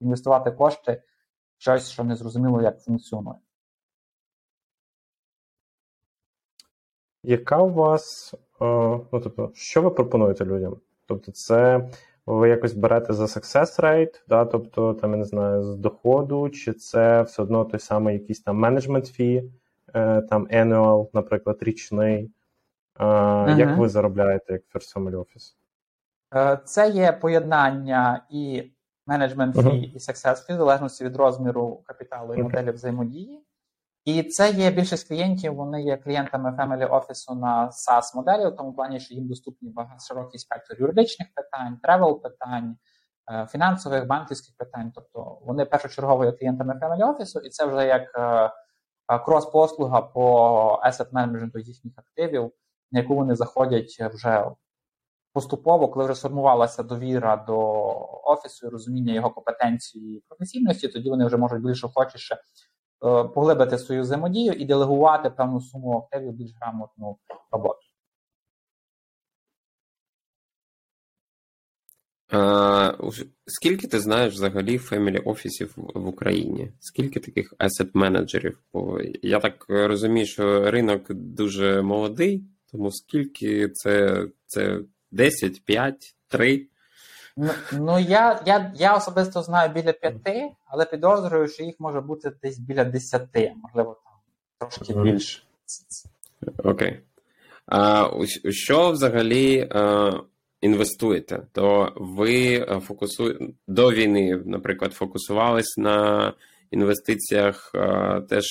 інвестувати 0.00 0.50
кошти 0.50 1.02
в 1.58 1.62
щось, 1.62 1.90
що 1.90 2.04
не 2.04 2.16
зрозуміло, 2.16 2.62
як 2.62 2.82
функціонує. 2.82 3.38
Яка 7.22 7.58
у 7.58 7.72
вас, 7.72 8.34
е, 8.34 8.64
ну 9.12 9.20
тобто, 9.22 9.50
що 9.54 9.82
ви 9.82 9.90
пропонуєте 9.90 10.44
людям? 10.44 10.80
Тобто, 11.10 11.32
це 11.32 11.88
ви 12.26 12.48
якось 12.48 12.72
берете 12.72 13.12
за 13.12 13.24
success 13.24 13.80
rate, 13.80 14.22
да, 14.28 14.44
тобто, 14.44 14.94
там, 14.94 15.10
я 15.10 15.16
не 15.16 15.24
знаю, 15.24 15.62
з 15.62 15.76
доходу, 15.76 16.48
чи 16.48 16.72
це 16.72 17.22
все 17.22 17.42
одно 17.42 17.64
той 17.64 17.80
самий 17.80 18.14
якийсь 18.14 18.40
там 18.40 18.64
management 18.64 19.20
fee, 19.20 19.50
е, 19.94 20.22
там 20.22 20.46
annual, 20.46 21.08
наприклад, 21.12 21.58
річний. 21.60 22.30
Uh, 22.98 23.58
Як 23.58 23.78
ви 23.78 23.88
заробляєте 23.88 24.52
як 24.52 24.62
First 24.74 24.96
Family 24.96 25.16
Office? 25.16 25.54
Е, 26.34 26.60
це 26.64 26.90
є 26.90 27.12
поєднання 27.12 28.24
і 28.30 28.70
management 29.06 29.56
fee, 29.56 29.62
uh-huh. 29.62 29.92
і 29.94 29.98
success 29.98 30.48
fee, 30.48 30.54
в 30.54 30.58
залежності 30.58 31.04
від 31.04 31.16
розміру 31.16 31.80
капіталу 31.84 32.34
і 32.34 32.38
okay. 32.38 32.42
моделі 32.42 32.70
взаємодії. 32.70 33.40
І 34.04 34.22
це 34.22 34.50
є 34.50 34.70
більшість 34.70 35.08
клієнтів, 35.08 35.54
вони 35.54 35.82
є 35.82 35.96
клієнтами 35.96 36.50
Family 36.50 36.88
Office 36.88 37.34
на 37.40 37.70
SaaS 37.70 38.16
моделі, 38.16 38.46
в 38.46 38.56
тому 38.56 38.72
плані, 38.72 39.00
що 39.00 39.14
їм 39.14 39.28
доступні 39.28 39.70
багато 39.70 40.04
широкий 40.08 40.40
спектр 40.40 40.76
юридичних 40.80 41.28
питань, 41.34 41.78
travel 41.82 42.22
питань, 42.22 42.76
е, 43.32 43.46
фінансових, 43.50 44.06
банківських 44.06 44.56
питань. 44.56 44.92
Тобто 44.94 45.38
вони 45.46 45.64
першочергово 45.64 46.24
є 46.24 46.32
клієнтами 46.32 46.74
Family 46.82 47.16
Office, 47.16 47.40
і 47.40 47.50
це 47.50 47.66
вже 47.66 47.86
як 47.86 48.08
крос-послуга 49.26 50.12
по 50.12 50.80
asset 50.86 51.08
менеджменту 51.12 51.58
їхніх 51.58 51.92
активів 51.96 52.52
на 52.92 53.00
яку 53.00 53.14
вони 53.14 53.34
заходять 53.34 53.96
вже 54.12 54.50
поступово, 55.32 55.88
коли 55.88 56.04
вже 56.04 56.14
сформувалася 56.14 56.82
довіра 56.82 57.36
до 57.36 57.58
офісу 58.24 58.66
і 58.66 58.70
розуміння 58.70 59.12
його 59.12 59.30
компетенції 59.30 60.16
і 60.16 60.24
професійності, 60.28 60.88
тоді 60.88 61.10
вони 61.10 61.26
вже 61.26 61.36
можуть 61.36 61.62
більш 61.62 61.84
охочіше 61.84 62.34
е, 62.34 62.38
поглибити 63.34 63.78
свою 63.78 64.02
взаємодію 64.02 64.52
і 64.52 64.64
делегувати 64.64 65.30
певну 65.30 65.60
суму 65.60 65.98
активів 65.98 66.32
більш 66.32 66.50
грамотну 66.60 67.18
роботу. 67.52 67.80
А, 72.32 72.92
Скільки 73.46 73.86
ти 73.86 74.00
знаєш 74.00 74.34
взагалі 74.34 74.78
фемілі 74.78 75.18
офісів 75.18 75.74
в 75.76 76.06
Україні? 76.06 76.72
Скільки 76.80 77.20
таких 77.20 77.54
асет 77.58 77.94
менеджерів? 77.94 78.58
Я 79.22 79.40
так 79.40 79.66
розумію, 79.68 80.26
що 80.26 80.70
ринок 80.70 81.12
дуже 81.12 81.82
молодий. 81.82 82.44
Тому 82.72 82.92
скільки 82.92 83.68
це 83.68 84.26
це 84.46 84.80
10, 85.10 85.64
5, 85.64 86.16
3? 86.28 86.69
Ну, 87.40 87.50
ну 87.72 87.98
я 87.98 88.42
я, 88.46 88.72
я 88.76 88.96
особисто 88.96 89.42
знаю 89.42 89.72
біля 89.72 89.92
5, 89.92 90.14
але 90.66 90.84
підозрюю, 90.84 91.48
що 91.48 91.62
їх 91.62 91.74
може 91.78 92.00
бути 92.00 92.32
десь 92.42 92.58
біля 92.58 92.84
10, 92.84 93.22
можливо, 93.56 94.00
там 94.04 94.68
трошки 94.70 94.94
mm. 94.94 95.02
більше. 95.02 95.42
Окей. 96.64 97.00
А 97.66 98.08
у 98.08 98.26
що 98.50 98.90
взагалі 98.90 99.68
а, 99.70 100.12
інвестуєте? 100.60 101.42
То 101.52 101.92
ви 101.96 102.66
фокусуєте 102.80 103.46
до 103.66 103.92
війни, 103.92 104.42
наприклад, 104.46 104.92
фокусувались 104.92 105.76
на 105.78 106.32
інвестиціях 106.70 107.74
а, 107.74 108.20
теж 108.20 108.44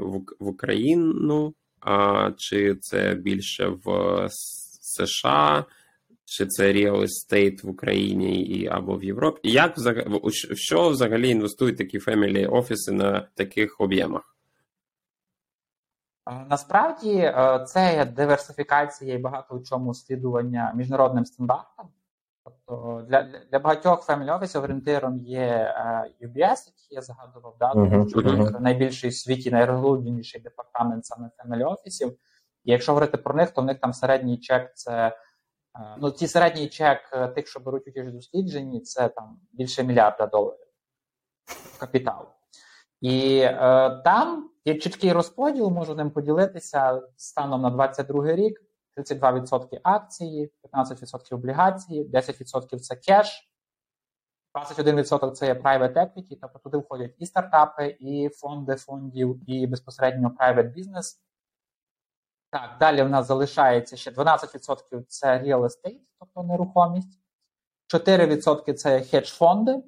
в, 0.00 0.20
в 0.40 0.48
Україну 0.48 1.54
а 1.84 2.30
чи 2.36 2.74
це 2.74 3.14
більше 3.14 3.66
в 3.84 4.28
США, 4.80 5.64
чи 6.34 6.46
це 6.46 6.72
real 6.72 7.02
estate 7.02 7.66
в 7.66 7.68
Україні 7.68 8.42
і 8.42 8.66
або 8.66 8.96
в 8.96 9.04
Європі? 9.04 9.50
Як 9.50 9.78
в 9.78 10.30
що 10.54 10.88
взагалі 10.88 11.28
інвестують 11.28 11.78
такі 11.78 11.98
family 11.98 12.52
офіси 12.52 12.92
на 12.92 13.28
таких 13.34 13.80
об'ємах? 13.80 14.36
Насправді 16.50 17.16
е, 17.16 17.64
це 17.66 18.04
диверсифікація 18.04 19.14
і 19.14 19.18
багато 19.18 19.56
в 19.56 19.64
чому 19.64 19.94
слідування 19.94 20.72
міжнародним 20.76 21.24
стандартам. 21.24 21.88
Тобто 22.44 23.04
для 23.08 23.22
для 23.22 23.58
багатьох 23.58 24.08
family 24.08 24.36
офісів 24.36 24.62
орієнтиром 24.62 25.18
є 25.18 25.40
е, 25.40 26.10
UBS, 26.22 26.66
який 26.66 26.90
я 26.90 27.02
згадував, 27.02 27.56
да, 27.60 27.72
тому 27.72 28.08
що 28.08 28.20
uh-huh. 28.20 28.60
найбільший 28.60 29.10
в 29.10 29.14
світі 29.14 29.50
найрозлюбленіший 29.50 30.40
департамент 30.40 31.06
саме 31.06 31.30
family 31.38 31.72
офісів. 31.72 32.16
І 32.64 32.72
якщо 32.72 32.92
говорити 32.92 33.16
про 33.16 33.34
них, 33.34 33.50
то 33.50 33.62
в 33.62 33.64
них 33.64 33.80
там 33.80 33.92
середній 33.92 34.38
чек 34.38 34.72
це 34.74 34.92
е, 34.92 35.12
ну 35.98 36.10
ці 36.10 36.26
середній 36.26 36.68
чек 36.68 37.10
е, 37.12 37.28
тих, 37.28 37.48
що 37.48 37.60
беруть 37.60 37.88
участь 37.88 38.08
у 38.08 38.12
дослідженні, 38.12 38.80
це 38.80 39.08
там 39.08 39.40
більше 39.52 39.82
мільярда 39.82 40.26
доларів 40.26 40.66
капіталу. 41.78 42.28
І 43.00 43.38
е, 43.38 43.54
там 44.04 44.50
є 44.64 44.74
чіткий 44.74 45.12
розподіл, 45.12 45.70
можу 45.70 45.94
ним 45.94 46.10
поділитися 46.10 47.02
станом 47.16 47.62
на 47.62 47.70
22 47.70 48.34
рік. 48.34 48.60
32% 48.96 49.80
акції, 49.82 50.52
15% 50.72 51.34
облігації, 51.34 52.10
10% 52.10 52.78
це 52.78 52.96
кеш, 52.96 53.50
21% 54.54 55.30
це 55.30 55.46
є 55.46 55.54
private 55.54 55.94
equity, 55.94 56.38
тобто 56.40 56.58
туди 56.58 56.78
входять 56.78 57.14
і 57.18 57.26
стартапи, 57.26 57.96
і 58.00 58.28
фонди 58.28 58.76
фондів, 58.76 59.50
і 59.50 59.66
безпосередньо 59.66 60.36
private 60.40 60.74
business. 60.76 61.18
Так, 62.54 62.76
далі 62.80 63.02
в 63.02 63.08
нас 63.08 63.26
залишається 63.26 63.96
ще 63.96 64.10
12% 64.10 65.04
це 65.08 65.26
real 65.26 65.60
estate, 65.60 66.00
тобто 66.18 66.42
нерухомість, 66.42 67.20
4% 67.94 68.72
це 68.72 69.00
хедж-фонди, 69.00 69.82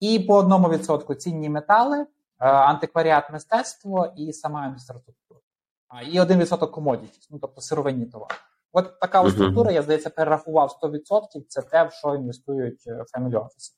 і 0.00 0.18
по 0.18 0.42
1% 0.42 1.14
цінні 1.14 1.48
метали, 1.48 2.00
е, 2.00 2.06
антикваріат 2.38 3.32
мистецтво 3.32 4.12
і 4.16 4.32
сама 4.32 4.66
інфраструктура 4.66 5.40
і 6.10 6.20
1% 6.20 6.70
commodities, 6.70 7.28
ну 7.30 7.38
тобто 7.38 7.60
сировинні 7.60 8.06
товари. 8.06 8.34
От 8.72 9.00
така 9.00 9.22
ось 9.22 9.32
структура, 9.32 9.72
я 9.72 9.82
здається, 9.82 10.10
перерахував 10.10 10.78
100%, 10.82 11.44
це 11.48 11.62
те, 11.62 11.84
в 11.84 11.92
що 11.92 12.14
інвестують 12.14 12.84
е, 12.86 13.04
family 13.16 13.34
office. 13.34 13.72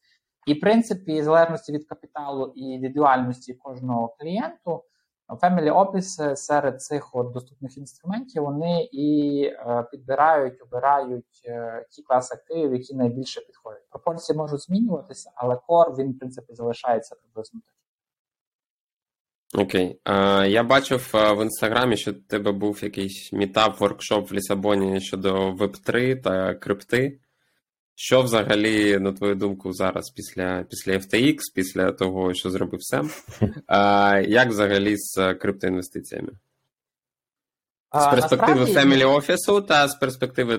І 0.46 0.54
в 0.54 0.60
принципі, 0.60 1.20
в 1.20 1.24
залежності 1.24 1.72
від 1.72 1.88
капіталу 1.88 2.52
і 2.56 2.60
індивідуальності 2.60 3.54
кожного 3.54 4.16
клієнту, 4.18 4.84
family 5.28 5.70
office 5.70 6.36
серед 6.36 6.82
цих 6.82 7.14
от 7.14 7.32
доступних 7.32 7.78
інструментів 7.78 8.42
вони 8.42 8.88
і 8.92 9.40
е, 9.44 9.86
підбирають, 9.90 10.62
обирають 10.62 11.42
е, 11.44 11.86
ті 11.90 12.02
класи 12.02 12.34
активів, 12.34 12.72
які 12.72 12.94
найбільше 12.94 13.40
підходять. 13.40 13.88
Пропорції 13.90 14.38
можуть 14.38 14.60
змінюватися, 14.60 15.30
але 15.34 15.56
кор 15.66 15.96
він 15.98 16.12
в 16.12 16.18
принципі 16.18 16.54
залишається 16.54 17.14
приблизно 17.14 17.60
таким. 17.60 17.74
Окей. 19.64 20.00
А, 20.04 20.46
Я 20.46 20.62
бачив 20.62 21.10
в 21.12 21.42
інстаграмі, 21.42 21.96
що 21.96 22.12
в 22.12 22.14
тебе 22.14 22.52
був 22.52 22.84
якийсь 22.84 23.32
мітап, 23.32 23.80
воркшоп 23.80 24.30
в 24.30 24.34
Лісабоні 24.34 25.00
щодо 25.00 25.52
Web3 25.52 26.22
та 26.22 26.54
крипти. 26.54 27.18
Що 27.96 28.22
взагалі, 28.22 28.98
на 28.98 29.12
твою 29.12 29.34
думку, 29.34 29.72
зараз 29.72 30.10
після 30.10 30.62
після 30.62 30.92
FTX, 30.92 31.38
після 31.54 31.92
того, 31.92 32.34
що 32.34 32.50
зробив 32.50 32.82
Сем? 32.82 33.10
А, 33.66 34.18
Як 34.28 34.48
взагалі 34.48 34.96
з 34.96 35.34
криптоінвестиціями? 35.34 36.32
З 37.94 38.06
перспективи 38.06 38.60
Насправді... 38.60 38.94
Family 38.94 39.16
Office 39.16 39.66
та 39.66 39.88
з 39.88 39.94
перспективи 39.94 40.58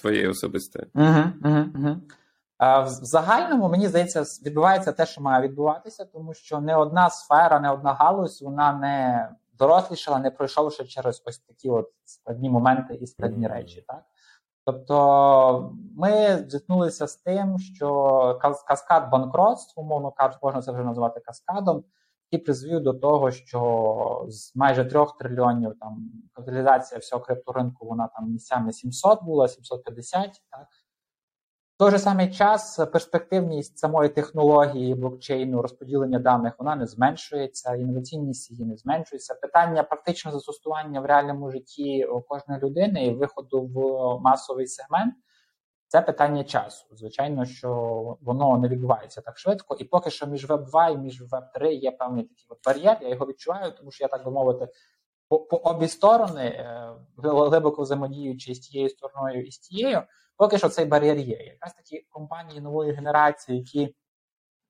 твоєї 0.00 0.28
особистої? 0.28 0.86
Угу, 0.94 1.24
угу, 1.44 1.64
угу. 1.74 1.96
В 2.58 2.88
загальному 2.88 3.68
мені 3.68 3.88
здається, 3.88 4.24
відбувається 4.46 4.92
те, 4.92 5.06
що 5.06 5.20
має 5.20 5.42
відбуватися, 5.42 6.04
тому 6.04 6.34
що 6.34 6.60
не 6.60 6.76
одна 6.76 7.10
сфера, 7.10 7.60
не 7.60 7.70
одна 7.70 7.92
галузь, 7.92 8.42
вона 8.42 8.72
не 8.72 9.28
дорослішала, 9.58 10.18
не 10.18 10.30
пройшовши 10.30 10.84
через 10.84 11.22
ось 11.26 11.38
такі 11.38 11.68
от 11.70 11.90
складні 12.04 12.50
моменти 12.50 12.94
і 12.94 13.06
складні 13.06 13.48
речі. 13.48 13.84
Так? 13.88 14.04
Тобто 14.64 15.74
ми 15.96 16.44
зіткнулися 16.48 17.06
з 17.06 17.16
тим, 17.16 17.58
що 17.58 18.38
каскад 18.68 19.10
банкротств, 19.10 19.80
умовно 19.80 20.10
кажучи, 20.10 20.38
можна 20.42 20.62
це 20.62 20.72
вже 20.72 20.84
назвати 20.84 21.20
каскадом, 21.20 21.84
і 22.30 22.38
призвів 22.38 22.80
до 22.80 22.94
того, 22.94 23.30
що 23.30 24.24
з 24.28 24.56
майже 24.56 24.84
трьох 24.84 25.18
трильйонів 25.18 25.74
там 25.80 26.10
капіталізація 26.32 26.98
всього 26.98 27.22
крипторинку, 27.22 27.86
вона 27.86 28.08
там 28.08 28.30
місцями 28.30 28.72
700 28.72 29.22
була, 29.22 29.48
750, 29.48 30.30
так 30.50 30.66
той 31.82 31.90
же 31.90 31.98
самий 31.98 32.30
час 32.30 32.80
перспективність 32.92 33.78
самої 33.78 34.08
технології 34.08 34.94
блокчейну, 34.94 35.62
розподілення 35.62 36.18
даних, 36.18 36.52
вона 36.58 36.76
не 36.76 36.86
зменшується, 36.86 37.74
інноваційність 37.74 38.50
її 38.50 38.64
не 38.64 38.76
зменшується. 38.76 39.34
Питання 39.34 39.82
практичного 39.82 40.38
застосування 40.38 41.00
в 41.00 41.04
реальному 41.04 41.50
житті 41.50 42.06
кожної 42.28 42.60
людини 42.60 43.06
і 43.06 43.14
виходу 43.14 43.62
в 43.62 43.76
масовий 44.20 44.66
сегмент 44.66 45.14
це 45.88 46.00
питання 46.00 46.44
часу. 46.44 46.86
Звичайно, 46.92 47.44
що 47.44 47.70
воно 48.20 48.58
не 48.58 48.68
відбувається 48.68 49.20
так 49.20 49.38
швидко, 49.38 49.76
і 49.78 49.84
поки 49.84 50.10
що 50.10 50.26
між 50.26 50.50
Web 50.50 50.64
2 50.64 50.88
і 50.88 50.98
між 50.98 51.22
Web 51.22 51.52
3 51.54 51.74
є 51.74 51.90
певний 51.90 52.24
такий 52.24 52.46
от 52.48 52.58
бар'єр. 52.66 52.98
Я 53.00 53.08
його 53.08 53.26
відчуваю, 53.26 53.72
тому 53.72 53.90
що 53.90 54.04
я 54.04 54.08
так 54.08 54.24
би 54.24 54.30
мовити. 54.30 54.68
По, 55.28 55.40
по 55.40 55.56
обі 55.56 55.88
сторони, 55.88 56.44
е, 56.44 56.90
глибоко 57.18 57.82
взаємодіючи 57.82 58.54
з 58.54 58.58
тією 58.58 58.88
стороною 58.88 59.42
і 59.42 59.50
з 59.50 59.58
тією, 59.58 60.02
Поки 60.36 60.58
що 60.58 60.68
цей 60.68 60.84
бар'єр 60.84 61.18
є. 61.18 61.36
Якраз 61.36 61.74
такі 61.74 62.06
компанії 62.10 62.60
нової 62.60 62.92
генерації, 62.92 63.58
які 63.58 63.96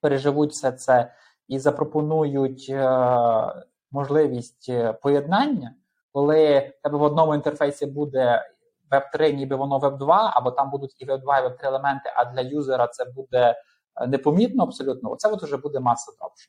переживуть 0.00 0.50
все 0.50 0.72
це 0.72 1.14
і 1.48 1.58
запропонують 1.58 2.66
е, 2.70 3.64
можливість 3.90 4.66
е, 4.68 4.92
поєднання, 4.92 5.74
коли 6.12 6.72
тебе 6.82 6.98
в 6.98 7.02
одному 7.02 7.34
інтерфейсі 7.34 7.86
буде 7.86 8.44
Web3, 8.90 9.32
ніби 9.34 9.56
воно 9.56 9.78
Web2, 9.78 10.30
або 10.34 10.50
там 10.50 10.70
будуть 10.70 10.94
і 10.98 11.06
Web2, 11.06 11.20
і 11.20 11.48
Web3 11.48 11.66
елементи, 11.66 12.12
а 12.16 12.24
для 12.24 12.40
юзера 12.40 12.86
це 12.86 13.04
буде 13.04 13.54
е, 13.96 14.06
непомітно 14.06 14.62
абсолютно. 14.62 15.10
Оце 15.10 15.28
от 15.28 15.42
вже 15.42 15.56
буде 15.56 15.80
маса 15.80 16.12
adoption. 16.12 16.48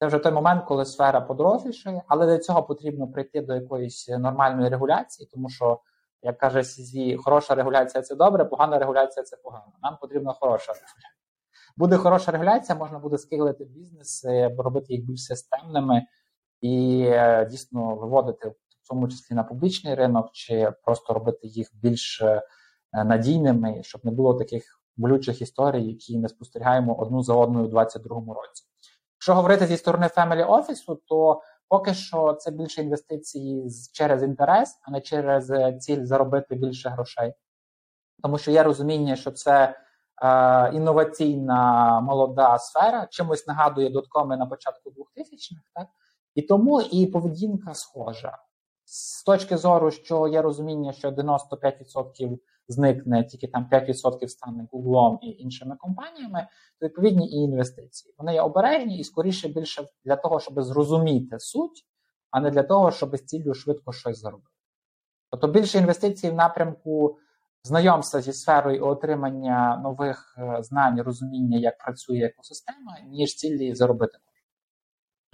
Це 0.00 0.06
вже 0.06 0.18
той 0.18 0.32
момент, 0.32 0.64
коли 0.64 0.84
сфера 0.84 1.20
подорослішає, 1.20 2.02
але 2.08 2.26
для 2.26 2.38
цього 2.38 2.62
потрібно 2.62 3.08
прийти 3.08 3.40
до 3.40 3.54
якоїсь 3.54 4.08
нормальної 4.08 4.68
регуляції, 4.68 5.28
тому 5.32 5.48
що, 5.48 5.80
як 6.24 6.38
каже 6.38 6.58
CZ, 6.58 7.16
хороша 7.16 7.54
регуляція 7.54 8.02
це 8.02 8.14
добре, 8.14 8.44
погана 8.44 8.78
регуляція 8.78 9.24
це 9.24 9.36
погано. 9.36 9.72
Нам 9.82 9.98
потрібна 10.00 10.32
хороша 10.32 10.72
регуляція. 10.72 11.10
Буде 11.76 11.96
хороша 11.96 12.32
регуляція, 12.32 12.78
можна 12.78 12.98
буде 12.98 13.18
скейлити 13.18 13.64
бізнеси, 13.64 14.48
робити 14.58 14.94
їх 14.94 15.04
більш 15.04 15.24
системними 15.24 16.02
і 16.60 17.04
е, 17.06 17.46
дійсно 17.50 17.96
виводити 17.96 18.48
в 18.48 18.88
тому 18.88 19.08
числі 19.08 19.34
на 19.34 19.44
публічний 19.44 19.94
ринок, 19.94 20.30
чи 20.32 20.72
просто 20.84 21.14
робити 21.14 21.46
їх 21.46 21.70
більш 21.74 22.20
е, 22.20 22.42
надійними, 22.92 23.82
щоб 23.82 24.04
не 24.04 24.10
було 24.10 24.34
таких 24.34 24.80
болючих 24.96 25.42
історій, 25.42 25.82
які 25.82 26.18
ми 26.18 26.28
спостерігаємо 26.28 26.94
одну 26.94 27.22
за 27.22 27.34
одною 27.34 27.66
у 27.66 27.68
2022 27.68 28.34
році. 28.34 28.64
Якщо 29.16 29.34
говорити 29.34 29.66
зі 29.66 29.76
сторони 29.76 30.06
Family 30.06 30.46
Office, 30.48 30.96
то 31.06 31.42
поки 31.74 31.94
що 31.94 32.32
це 32.32 32.50
більше 32.50 32.82
інвестиції 32.82 33.70
через 33.92 34.22
інтерес, 34.22 34.78
а 34.82 34.90
не 34.90 35.00
через 35.00 35.50
е, 35.50 35.78
ціль 35.78 36.04
заробити 36.04 36.54
більше 36.54 36.88
грошей. 36.88 37.34
Тому 38.22 38.38
що 38.38 38.50
є 38.50 38.62
розуміння, 38.62 39.16
що 39.16 39.30
це 39.30 39.78
е, 40.22 40.70
інноваційна 40.74 42.00
молода 42.00 42.58
сфера, 42.58 43.06
чимось 43.10 43.46
нагадує 43.46 43.90
доткоми 43.90 44.36
на 44.36 44.46
початку 44.46 44.90
2000-х, 44.90 45.62
так? 45.74 45.88
І 46.34 46.42
тому 46.42 46.80
і 46.80 47.06
поведінка 47.06 47.74
схожа. 47.74 48.38
З 48.84 49.24
точки 49.24 49.56
зору, 49.56 49.90
що 49.90 50.28
є 50.28 50.42
розуміння, 50.42 50.92
що 50.92 51.10
95% 51.10 52.38
зникне, 52.68 53.24
тільки 53.24 53.48
там 53.48 53.68
5% 53.72 54.28
стане 54.28 54.68
Гуглом 54.72 55.18
і 55.22 55.30
іншими 55.30 55.76
компаніями, 55.78 56.48
то 56.80 56.86
відповідні 56.86 57.28
і 57.28 57.36
інвестиції. 57.36 58.14
Вони 58.18 58.34
є 58.34 58.40
обережні 58.40 58.98
і 58.98 59.04
скоріше 59.04 59.48
більше 59.48 59.84
для 60.04 60.16
того, 60.16 60.40
щоб 60.40 60.62
зрозуміти 60.62 61.38
суть, 61.38 61.86
а 62.30 62.40
не 62.40 62.50
для 62.50 62.62
того, 62.62 62.90
щоб 62.90 63.16
з 63.16 63.24
ціллю 63.24 63.54
швидко 63.54 63.92
щось 63.92 64.20
заробити. 64.20 64.48
Тобто 65.30 65.48
більше 65.48 65.78
інвестицій 65.78 66.30
в 66.30 66.34
напрямку 66.34 67.18
знайомства 67.64 68.20
зі 68.20 68.32
сферою 68.32 68.76
і 68.76 68.80
отримання 68.80 69.80
нових 69.82 70.34
е, 70.38 70.62
знань, 70.62 71.02
розуміння, 71.02 71.58
як 71.58 71.78
працює 71.78 72.18
екосистема, 72.18 72.98
ніж 73.06 73.34
цілі 73.34 73.74
заробити. 73.74 74.18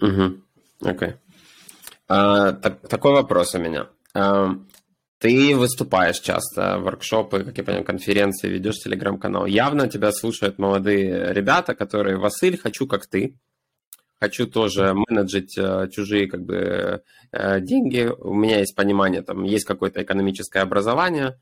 Угу. 0.03 0.31
Окей. 0.91 1.15
А, 2.09 2.53
так, 2.53 2.81
такой 2.89 3.13
вопрос 3.13 3.55
у 3.55 3.59
меня. 3.59 3.87
А, 4.15 4.55
ты 5.21 5.55
выступаешь 5.55 6.19
часто, 6.19 6.79
воркшопы, 6.79 7.45
как 7.45 7.59
я 7.59 7.63
понял, 7.63 7.85
конференции, 7.85 8.49
ведешь 8.49 8.79
телеграм-канал. 8.79 9.45
Явно 9.45 9.87
тебя 9.87 10.13
слушают 10.13 10.59
молодые 10.59 11.35
ребята, 11.35 11.75
которые, 11.75 12.17
Василь, 12.17 12.57
хочу 12.57 12.87
как 12.87 13.07
ты, 13.07 13.37
хочу 14.19 14.47
тоже 14.47 14.95
менеджить 14.95 15.59
э, 15.59 15.89
чужие 15.93 16.27
как 16.27 16.43
бы 16.43 17.03
э, 17.33 17.61
деньги, 17.61 18.11
у 18.19 18.33
меня 18.33 18.61
есть 18.61 18.75
понимание, 18.75 19.21
там 19.21 19.45
есть 19.45 19.67
какое-то 19.67 20.03
экономическое 20.03 20.61
образование. 20.61 21.39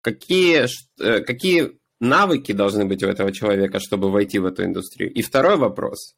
Какие, 0.00 0.66
э, 0.98 1.20
какие 1.20 1.78
навыки 2.00 2.52
должны 2.52 2.86
быть 2.86 3.02
у 3.02 3.06
этого 3.06 3.32
человека, 3.32 3.80
чтобы 3.80 4.10
войти 4.10 4.38
в 4.38 4.46
эту 4.46 4.64
индустрию? 4.64 5.12
И 5.12 5.20
второй 5.20 5.58
вопрос 5.58 6.16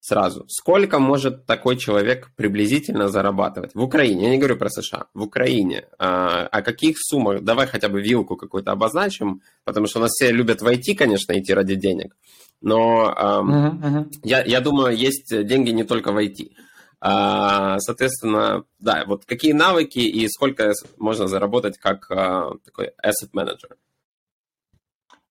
сразу. 0.00 0.44
Сколько 0.48 0.98
может 0.98 1.46
такой 1.46 1.76
человек 1.76 2.30
приблизительно 2.36 3.08
зарабатывать? 3.08 3.74
В 3.74 3.82
Украине, 3.82 4.24
я 4.24 4.30
не 4.30 4.38
говорю 4.38 4.56
про 4.56 4.70
США, 4.70 5.06
в 5.14 5.22
Украине. 5.22 5.84
А, 5.98 6.46
о 6.46 6.62
каких 6.62 6.96
суммах? 6.98 7.42
Давай 7.42 7.66
хотя 7.66 7.88
бы 7.88 8.00
вилку 8.00 8.36
какую-то 8.36 8.72
обозначим, 8.72 9.42
потому 9.64 9.86
что 9.86 9.98
у 9.98 10.02
нас 10.02 10.12
все 10.12 10.30
любят 10.32 10.62
войти, 10.62 10.94
конечно, 10.94 11.38
идти 11.38 11.54
ради 11.54 11.74
денег. 11.74 12.16
Но 12.60 13.12
эм, 13.12 13.50
uh-huh, 13.50 13.80
uh-huh. 13.82 14.12
Я, 14.24 14.44
я 14.44 14.60
думаю, 14.60 14.96
есть 14.96 15.46
деньги 15.46 15.70
не 15.70 15.84
только 15.84 16.12
в 16.12 16.18
IT. 16.18 16.52
А, 17.00 17.78
соответственно, 17.80 18.64
да, 18.78 19.04
вот 19.06 19.24
какие 19.24 19.52
навыки 19.52 19.98
и 19.98 20.28
сколько 20.28 20.72
можно 20.98 21.26
заработать 21.26 21.78
как 21.78 22.10
а, 22.10 22.52
такой 22.64 22.92
asset 23.04 23.30
manager? 23.34 23.74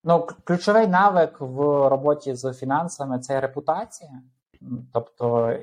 Ну, 0.03 0.27
ключовий 0.43 0.87
навик 0.87 1.35
в 1.39 1.89
роботі 1.89 2.35
з 2.35 2.53
фінансами 2.53 3.19
це 3.19 3.41
репутація. 3.41 4.21
Тобто 4.92 5.56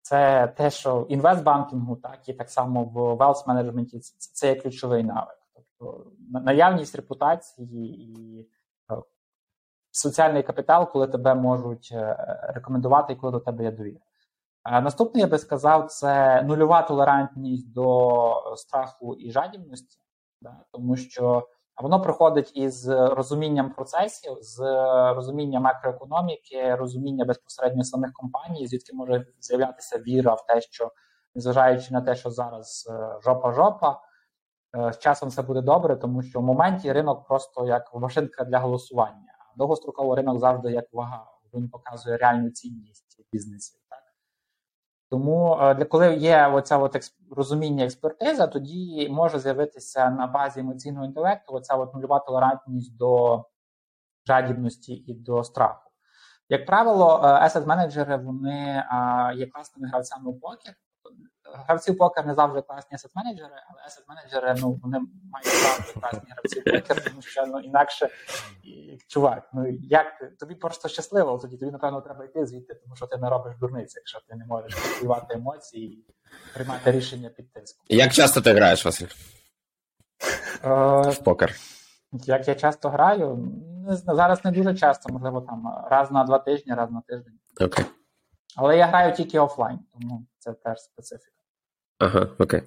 це 0.00 0.46
те, 0.56 0.70
що 0.70 1.00
в 1.00 1.12
інвестбанкінгу, 1.12 1.96
так 1.96 2.28
і 2.28 2.32
так 2.32 2.50
само 2.50 2.84
в 2.84 2.96
wealth 2.96 3.48
менеджменті 3.48 4.00
це 4.18 4.48
є 4.48 4.54
ключовий 4.54 5.04
навик. 5.04 5.38
Тобто 5.54 6.12
наявність 6.30 6.96
репутації 6.96 8.02
і 8.02 8.40
е, 8.92 9.02
соціальний 9.90 10.42
капітал, 10.42 10.92
коли 10.92 11.06
тебе 11.06 11.34
можуть 11.34 11.88
е, 11.92 12.16
рекомендувати 12.54 13.12
і 13.12 13.16
коли 13.16 13.32
до 13.32 13.40
тебе 13.40 13.64
є 13.64 13.70
довіра. 13.70 14.00
Наступний, 14.64 15.20
я 15.20 15.28
би 15.28 15.38
сказав, 15.38 15.86
це 15.86 16.42
нульова 16.42 16.82
толерантність 16.82 17.72
до 17.72 18.54
страху 18.56 19.14
і 19.14 19.30
жадібності, 19.30 19.98
да, 20.40 20.56
тому 20.72 20.96
що 20.96 21.48
воно 21.82 22.00
приходить 22.00 22.52
із 22.54 22.88
розумінням 22.88 23.70
процесів, 23.70 24.36
з 24.40 24.60
розумінням 25.14 25.62
макроекономіки, 25.62 26.74
розуміння 26.74 27.24
безпосередньо 27.24 27.84
самих 27.84 28.12
компаній, 28.12 28.66
звідки 28.66 28.96
може 28.96 29.26
з'являтися 29.40 29.98
віра 29.98 30.34
в 30.34 30.46
те, 30.46 30.60
що 30.60 30.92
незважаючи 31.34 31.94
на 31.94 32.00
те, 32.00 32.14
що 32.14 32.30
зараз 32.30 32.90
жопа-жопа, 33.24 34.00
е, 34.76 34.92
з 34.92 34.98
часом 34.98 35.28
все 35.28 35.42
буде 35.42 35.60
добре, 35.60 35.96
тому 35.96 36.22
що 36.22 36.40
в 36.40 36.42
моменті 36.42 36.92
ринок 36.92 37.26
просто 37.26 37.66
як 37.66 37.94
машинка 37.94 38.44
для 38.44 38.58
голосування. 38.58 39.32
Довгостроковий 39.56 40.16
ринок 40.16 40.38
завжди 40.38 40.72
як 40.72 40.84
вага, 40.92 41.24
він 41.54 41.68
показує 41.70 42.16
реальну 42.16 42.50
цінність 42.50 43.26
бізнесів. 43.32 43.80
Тому 45.10 45.58
е, 45.60 45.74
для 45.74 45.84
коли 45.84 46.14
є 46.14 46.46
оця 46.46 46.78
от 46.78 47.12
розуміння 47.30 47.84
експертиза, 47.84 48.46
тоді 48.46 49.08
може 49.10 49.38
з'явитися 49.38 50.10
на 50.10 50.26
базі 50.26 50.60
емоційного 50.60 51.06
інтелекту 51.06 51.54
оця 51.54 51.74
от 51.74 51.94
нульова 51.94 52.18
толерантність 52.18 52.96
до 52.96 53.44
жадібності 54.26 54.92
і 54.94 55.14
до 55.14 55.44
страху. 55.44 55.90
Як 56.48 56.66
правило, 56.66 57.20
asset 57.22 57.66
менеджери 57.66 58.16
вони 58.16 58.84
є 59.36 59.46
класними 59.46 59.88
гравцями 59.88 60.30
у 60.30 60.34
покер, 60.34 60.74
гравці 61.52 61.92
покер 61.92 62.26
не 62.26 62.34
завжди 62.34 62.62
класні 62.62 62.94
асет 62.94 63.10
менеджери, 63.14 63.54
але 63.70 63.82
асет 63.86 64.04
менеджери 64.08 64.54
ну 64.60 64.80
вони 64.82 64.98
мають 65.32 65.48
завжди 65.48 66.00
класні 66.00 66.30
гравці 66.30 66.60
покер, 66.60 67.04
тому 67.04 67.22
що 67.22 67.46
ну 67.46 67.60
інакше 67.60 68.08
чувак, 69.08 69.48
ну 69.52 69.66
як 69.82 70.06
тобі 70.40 70.54
просто 70.54 70.88
щасливо, 70.88 71.38
тоді 71.38 71.56
тобі 71.56 71.72
напевно 71.72 72.00
треба 72.00 72.24
йти 72.24 72.46
звідти, 72.46 72.74
тому 72.74 72.96
що 72.96 73.06
ти 73.06 73.16
не 73.16 73.30
робиш 73.30 73.54
дурниці, 73.60 73.98
якщо 73.98 74.20
ти 74.28 74.36
не 74.36 74.44
можеш 74.46 74.74
контролювати 74.74 75.34
емоції 75.34 75.92
і 75.92 76.14
приймати 76.54 76.90
рішення 76.90 77.28
під 77.28 77.52
тиском. 77.52 77.84
Як 77.88 78.12
часто 78.12 78.40
ти 78.40 78.52
граєш, 78.52 78.84
Василь? 78.84 79.08
Е, 80.64 81.10
В 81.10 81.18
покер? 81.24 81.54
Як 82.12 82.48
я 82.48 82.54
часто 82.54 82.88
граю, 82.88 83.36
не 83.86 83.96
зараз 83.96 84.44
не 84.44 84.50
дуже 84.50 84.74
часто, 84.74 85.12
можливо, 85.12 85.40
там 85.40 85.84
раз 85.90 86.10
на 86.10 86.24
два 86.24 86.38
тижні, 86.38 86.74
раз 86.74 86.90
на 86.90 87.00
тиждень. 87.00 87.38
Окей. 87.60 87.84
Okay. 87.84 87.88
Але 88.56 88.76
я 88.76 88.86
граю 88.86 89.14
тільки 89.14 89.38
офлайн, 89.38 89.78
тому 89.92 90.26
це 90.38 90.52
теж 90.52 90.78
специфіка. 90.78 91.37
Ага, 91.98 92.28
окей. 92.38 92.62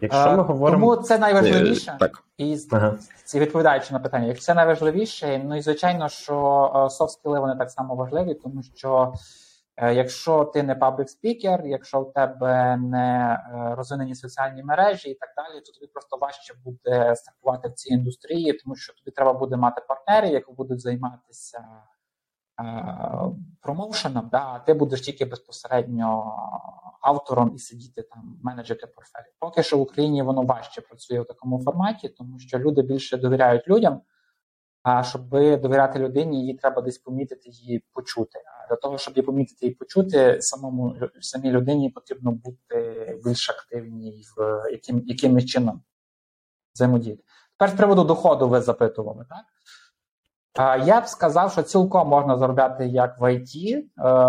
Якщо 0.00 0.36
ми 0.36 0.42
говоримо... 0.42 0.94
Тому 0.96 1.02
це 1.02 1.18
найважливіше, 1.18 1.96
так. 2.00 2.24
і 2.36 2.58
ага. 2.70 2.98
відповідаючи 3.34 3.92
на 3.92 3.98
питання, 3.98 4.26
якщо 4.26 4.44
це 4.44 4.54
найважливіше, 4.54 5.42
ну 5.44 5.56
і 5.56 5.60
звичайно, 5.60 6.08
що 6.08 6.88
софт-скіли 6.90 7.40
вони 7.40 7.56
так 7.56 7.70
само 7.70 7.94
важливі, 7.94 8.34
тому 8.34 8.62
що 8.62 9.14
е, 9.76 9.94
якщо 9.94 10.44
ти 10.44 10.62
не 10.62 10.74
паблік 10.74 11.10
спікер, 11.10 11.66
якщо 11.66 12.00
в 12.00 12.12
тебе 12.12 12.76
не 12.76 13.38
е, 13.54 13.74
розвинені 13.74 14.14
соціальні 14.14 14.62
мережі 14.62 15.10
і 15.10 15.14
так 15.14 15.30
далі, 15.36 15.60
то 15.60 15.72
тобі 15.72 15.86
просто 15.86 16.16
важче 16.16 16.54
буде 16.64 17.16
стартувати 17.16 17.68
в 17.68 17.72
цій 17.72 17.92
індустрії, 17.94 18.52
тому 18.52 18.76
що 18.76 18.92
тобі 18.92 19.10
треба 19.10 19.32
буде 19.32 19.56
мати 19.56 19.82
партнерів, 19.88 20.32
які 20.32 20.52
будуть 20.52 20.80
займатися 20.80 21.64
промоушеном, 23.60 24.28
да, 24.32 24.38
а 24.38 24.58
ти 24.58 24.74
будеш 24.74 25.00
тільки 25.00 25.24
безпосередньо 25.24 26.34
автором 27.00 27.52
і 27.54 27.58
сидіти 27.58 28.02
там, 28.02 28.38
менеджерити 28.42 28.86
портфелі. 28.86 29.24
Поки 29.38 29.62
що 29.62 29.78
в 29.78 29.80
Україні 29.80 30.22
воно 30.22 30.42
важче 30.42 30.80
працює 30.80 31.20
в 31.20 31.26
такому 31.26 31.62
форматі, 31.62 32.08
тому 32.08 32.38
що 32.38 32.58
люди 32.58 32.82
більше 32.82 33.16
довіряють 33.16 33.68
людям. 33.68 34.00
А 34.82 35.02
щоб 35.02 35.28
довіряти 35.30 35.98
людині, 35.98 36.40
її 36.40 36.54
треба 36.54 36.82
десь 36.82 36.98
помітити 36.98 37.50
її 37.50 37.84
почути. 37.92 38.38
А 38.46 38.68
для 38.68 38.76
того, 38.76 38.98
щоб 38.98 39.16
її 39.16 39.26
помітити 39.26 39.66
і 39.66 39.70
почути, 39.70 40.38
самому 40.40 40.96
самій 41.20 41.50
людині 41.50 41.90
потрібно 41.90 42.32
бути 42.32 43.20
більш 43.24 43.50
активній 43.50 44.24
в 44.36 44.62
яким, 44.70 45.02
якимось 45.06 45.44
чином 45.44 45.82
взаємодіяти. 46.74 47.22
Тепер 47.58 47.74
з 47.74 47.76
приводу 47.78 48.04
доходу 48.04 48.48
ви 48.48 48.60
запитували, 48.60 49.26
так? 49.28 49.44
Е, 50.58 50.80
я 50.84 51.00
б 51.00 51.06
сказав, 51.06 51.52
що 51.52 51.62
цілком 51.62 52.08
можна 52.08 52.38
заробляти 52.38 52.86
як 52.86 53.20
в 53.20 53.22
IT 53.22 53.78
е, 53.78 53.84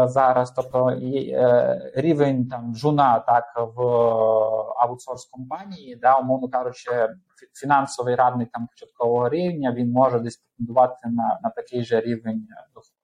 зараз, 0.08 0.52
тобто 0.52 0.90
е, 0.90 1.92
рівень 1.96 2.48
там 2.48 2.76
джуна, 2.76 3.20
так 3.20 3.74
в 3.76 3.82
аутсорс 4.78 5.26
компанії, 5.26 5.96
да, 5.96 6.18
умовно 6.18 6.50
кажучи, 6.50 6.92
фінансовий 7.54 8.16
радник 8.16 8.50
там 8.52 8.68
початкового 8.68 9.30
рівня, 9.30 9.72
він 9.72 9.92
може 9.92 10.20
десь 10.20 10.38
претендувати 10.38 11.10
на 11.10 11.40
на 11.44 11.50
такий 11.50 11.84
же 11.84 12.02
рівень 12.02 12.48
доходу. 12.74 12.96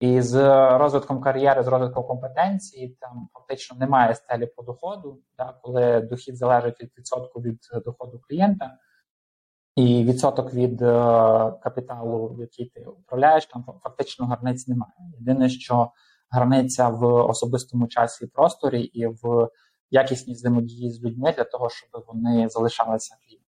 І 0.00 0.20
з 0.20 0.34
розвитком 0.78 1.20
кар'єри, 1.20 1.62
з 1.62 1.66
розвитком 1.66 2.04
компетенції, 2.04 2.96
там 3.00 3.28
фактично 3.32 3.76
немає 3.80 4.14
стелі 4.14 4.46
по 4.46 4.62
доходу, 4.62 5.18
да, 5.38 5.54
коли 5.62 6.00
дохід 6.00 6.36
залежить 6.36 6.80
від 6.80 6.90
відсотку 6.98 7.40
від 7.40 7.58
доходу 7.84 8.20
клієнта. 8.28 8.78
І 9.76 10.04
відсоток 10.04 10.54
від 10.54 10.82
е, 10.82 10.86
капіталу, 11.62 12.36
який 12.40 12.66
ти 12.66 12.84
управляєш, 12.84 13.46
там 13.46 13.64
фактично 13.82 14.26
границь 14.26 14.68
немає. 14.68 14.92
Єдине, 15.18 15.48
що 15.48 15.90
границя 16.30 16.88
в 16.88 17.04
особистому 17.04 17.86
часі 17.88 18.24
і 18.24 18.28
просторі, 18.28 18.82
і 18.82 19.06
в 19.06 19.48
якісній 19.90 20.34
взаємодії 20.34 20.92
з 20.92 21.04
людьми 21.04 21.34
для 21.36 21.44
того, 21.44 21.70
щоб 21.70 22.04
вони 22.06 22.48
залишалися 22.48 23.16
клієнтами. 23.24 23.46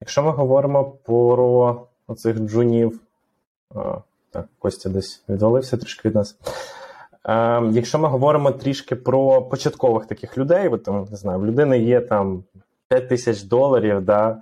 Якщо 0.00 0.22
ми 0.22 0.30
говоримо 0.30 0.90
про 0.90 1.88
оцих 2.06 2.38
джунів, 2.38 3.00
так, 4.30 4.48
Костя 4.58 4.88
десь 4.88 5.24
відвалився 5.28 5.76
трішки 5.76 6.08
від 6.08 6.14
нас. 6.14 6.36
Е, 7.28 7.62
Якщо 7.72 7.98
ми 7.98 8.08
говоримо 8.08 8.50
трішки 8.50 8.96
про 8.96 9.42
початкових 9.42 10.06
таких 10.06 10.38
людей, 10.38 10.68
от, 10.68 11.10
не 11.10 11.16
знаю, 11.16 11.38
в 11.38 11.46
людини 11.46 11.78
є 11.78 12.00
там 12.00 12.44
5 12.88 13.08
тисяч 13.08 13.42
доларів, 13.42 14.04
да, 14.04 14.30
е, 14.30 14.40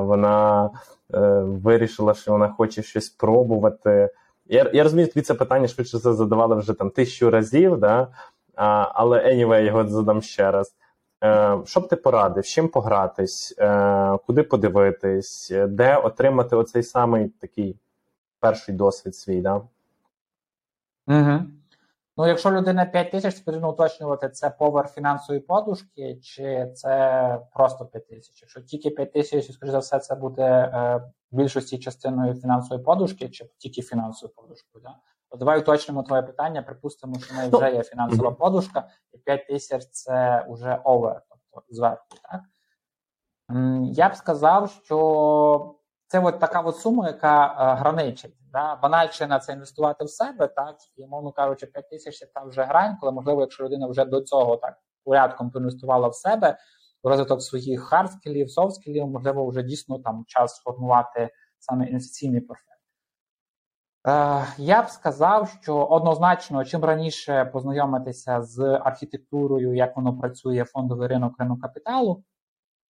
вона 0.00 0.70
е, 1.14 1.18
вирішила, 1.40 2.14
що 2.14 2.32
вона 2.32 2.48
хоче 2.48 2.82
щось 2.82 3.06
спробувати. 3.06 4.10
Я 4.46 4.70
я 4.74 4.82
розумію, 4.82 5.08
тобі 5.08 5.22
це 5.22 5.34
питання 5.34 5.68
швидше 5.68 5.98
це 5.98 6.12
задавали 6.12 6.56
вже 6.56 6.72
там 6.74 6.90
тисячу 6.90 7.30
разів, 7.30 7.76
да, 7.76 8.08
але 8.94 9.34
anyway, 9.34 9.62
його 9.62 9.88
задам 9.88 10.22
ще 10.22 10.50
раз. 10.50 10.74
Е, 11.24 11.58
Що 11.64 11.80
б 11.80 11.88
ти 11.88 11.96
порадив, 11.96 12.46
з 12.46 12.48
чим 12.48 12.68
погратись, 12.68 13.54
куди 14.26 14.42
подивитись, 14.42 15.52
де 15.68 15.96
отримати 15.96 16.56
оцей 16.56 16.82
самий 16.82 17.28
такий 17.28 17.76
перший 18.40 18.74
досвід 18.74 19.16
свій, 19.16 19.40
да? 19.40 19.60
Угу. 21.06 21.40
Ну, 22.16 22.26
якщо 22.26 22.50
людина 22.50 22.86
5 22.86 23.10
тисяч, 23.10 23.40
потрібно 23.40 23.72
уточнювати, 23.72 24.28
це 24.28 24.50
повер 24.50 24.88
фінансової 24.88 25.40
подушки, 25.40 26.16
чи 26.22 26.72
це 26.74 27.40
просто 27.54 27.86
5 27.86 28.08
тисяч. 28.08 28.42
Якщо 28.42 28.60
тільки 28.60 28.90
5 28.90 29.12
тисяч, 29.12 29.52
скоріш 29.52 29.72
за 29.72 29.78
все, 29.78 29.98
це 29.98 30.14
буде 30.14 30.42
е, 30.44 31.00
більшості 31.30 31.78
частиною 31.78 32.34
фінансової 32.34 32.84
подушки, 32.84 33.28
чи 33.28 33.50
тільки 33.58 33.82
фінансовою 33.82 34.34
подушкою. 34.34 34.82
Да? 34.82 34.96
То 35.30 35.36
давай 35.36 35.60
уточнимо 35.60 36.02
твоє 36.02 36.22
питання. 36.22 36.62
Припустимо, 36.62 37.18
що 37.18 37.34
в 37.34 37.36
неї 37.36 37.50
вже 37.52 37.72
є 37.74 37.82
фінансова 37.82 38.30
подушка, 38.30 38.88
і 39.12 39.18
5 39.18 39.46
тисяч 39.46 39.86
це 39.90 40.46
вже 40.48 40.80
овер, 40.84 41.22
тобто 41.28 41.66
зверху. 41.68 42.06
Так? 42.22 42.40
Я 43.82 44.08
б 44.08 44.14
сказав, 44.14 44.70
що 44.70 45.74
це 46.14 46.20
от 46.20 46.40
така 46.40 46.60
от 46.60 46.76
сума, 46.76 47.06
яка 47.06 47.46
е, 47.46 47.80
граничить. 47.80 48.34
Да? 48.52 48.76
Банальше 48.82 49.26
на 49.26 49.38
це 49.38 49.52
інвестувати 49.52 50.04
в 50.04 50.10
себе, 50.10 50.46
так 50.46 50.76
і 50.96 51.06
мовно 51.06 51.32
кажучи, 51.32 51.66
5 51.66 51.90
тисяч 51.90 52.18
це 52.18 52.26
там 52.26 52.48
вже 52.48 52.62
грань, 52.62 52.96
коли 53.00 53.12
можливо, 53.12 53.40
якщо 53.40 53.64
людина 53.64 53.86
вже 53.86 54.04
до 54.04 54.20
цього 54.20 54.56
так 54.56 54.78
порядком 55.04 55.50
поінвестувала 55.50 56.08
в 56.08 56.14
себе, 56.14 56.58
в 57.02 57.08
розвиток 57.08 57.42
своїх 57.42 57.82
хардскілів, 57.82 58.50
софтскілів, 58.50 59.06
можливо, 59.06 59.46
вже 59.46 59.62
дійсно 59.62 59.98
там 59.98 60.24
час 60.26 60.56
сформувати 60.56 61.30
саме 61.58 61.86
інвестиційний 61.86 62.40
портфель. 62.40 62.74
Е, 64.06 64.46
я 64.58 64.82
б 64.82 64.88
сказав, 64.88 65.58
що 65.62 65.76
однозначно, 65.76 66.64
чим 66.64 66.84
раніше 66.84 67.44
познайомитися 67.44 68.42
з 68.42 68.80
архітектурою, 68.84 69.74
як 69.74 69.96
воно 69.96 70.18
працює 70.18 70.64
фондовий 70.64 71.08
ринок 71.08 71.34
ринок 71.38 71.60
капіталу, 71.60 72.24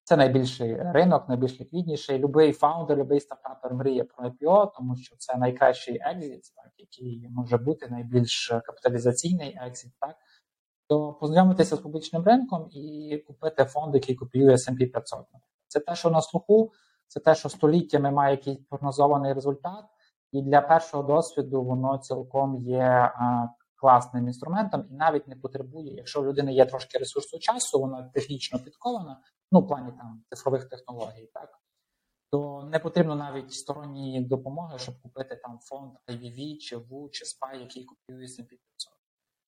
це 0.04 0.18
найбільший 0.18 0.76
ринок, 0.76 1.30
найбільш 1.30 1.62
ліквідніший. 1.62 2.20
Любий 2.20 2.54
фаундер, 2.54 2.98
любий 2.98 3.20
стартапер 3.20 3.74
мріє 3.74 4.04
про 4.04 4.30
IPO, 4.30 4.72
тому 4.76 4.96
що 4.96 5.16
це 5.18 5.38
найкращий 5.38 6.00
екзит, 6.02 6.42
так, 6.56 6.72
який 6.78 7.28
може 7.30 7.58
бути 7.58 7.88
найбільш 7.90 8.54
капіталізаційний 8.66 9.58
екзит, 9.62 9.92
так. 10.00 10.16
То 10.88 11.14
познайомитися 11.14 11.76
з 11.76 11.80
публічним 11.80 12.24
ринком 12.24 12.68
і 12.72 13.18
купити 13.28 13.66
фонд, 13.66 13.96
який 13.96 14.16
копіює 14.16 14.54
S&P 14.54 14.92
500. 14.92 15.20
Це 15.68 15.80
те, 15.80 15.96
що 15.96 16.10
на 16.10 16.22
слуху, 16.22 16.72
це 17.08 17.20
те, 17.20 17.36
що 17.36 17.50
століттями 17.50 18.12
має 18.12 18.32
якийсь 18.32 18.58
прогнозований 18.70 19.34
результат, 19.34 19.86
і 20.32 20.42
для 20.42 20.62
першого 20.62 21.04
досвіду 21.04 21.64
воно 21.64 21.98
цілком 21.98 22.58
є 22.58 23.12
класним 23.82 24.28
інструментом 24.28 24.86
і 24.90 24.94
навіть 24.94 25.28
не 25.28 25.36
потребує, 25.36 25.96
якщо 25.96 26.22
в 26.22 26.26
людини 26.26 26.54
є 26.54 26.66
трошки 26.66 26.98
ресурсу 26.98 27.40
часу, 27.40 27.80
вона 27.80 28.04
технічно 28.14 28.60
підкована, 28.60 29.22
ну 29.52 29.60
в 29.60 29.68
плані 29.68 29.92
там 29.92 30.24
цифрових 30.30 30.70
технологій, 30.70 31.30
так 31.34 31.62
то 32.32 32.64
не 32.72 32.80
потрібно 32.80 33.16
навіть 33.16 33.54
сторонньої 33.54 34.22
допомоги, 34.22 34.78
щоб 34.78 35.02
купити 35.02 35.36
там 35.36 35.60
фонд 35.62 35.92
IVV, 36.08 36.58
чи 36.58 36.78
WU, 36.78 37.10
чи 37.10 37.26
SPY, 37.26 37.60
який 37.60 37.86
купує 37.86 38.26
S&P 38.26 38.48
500. 38.48 38.60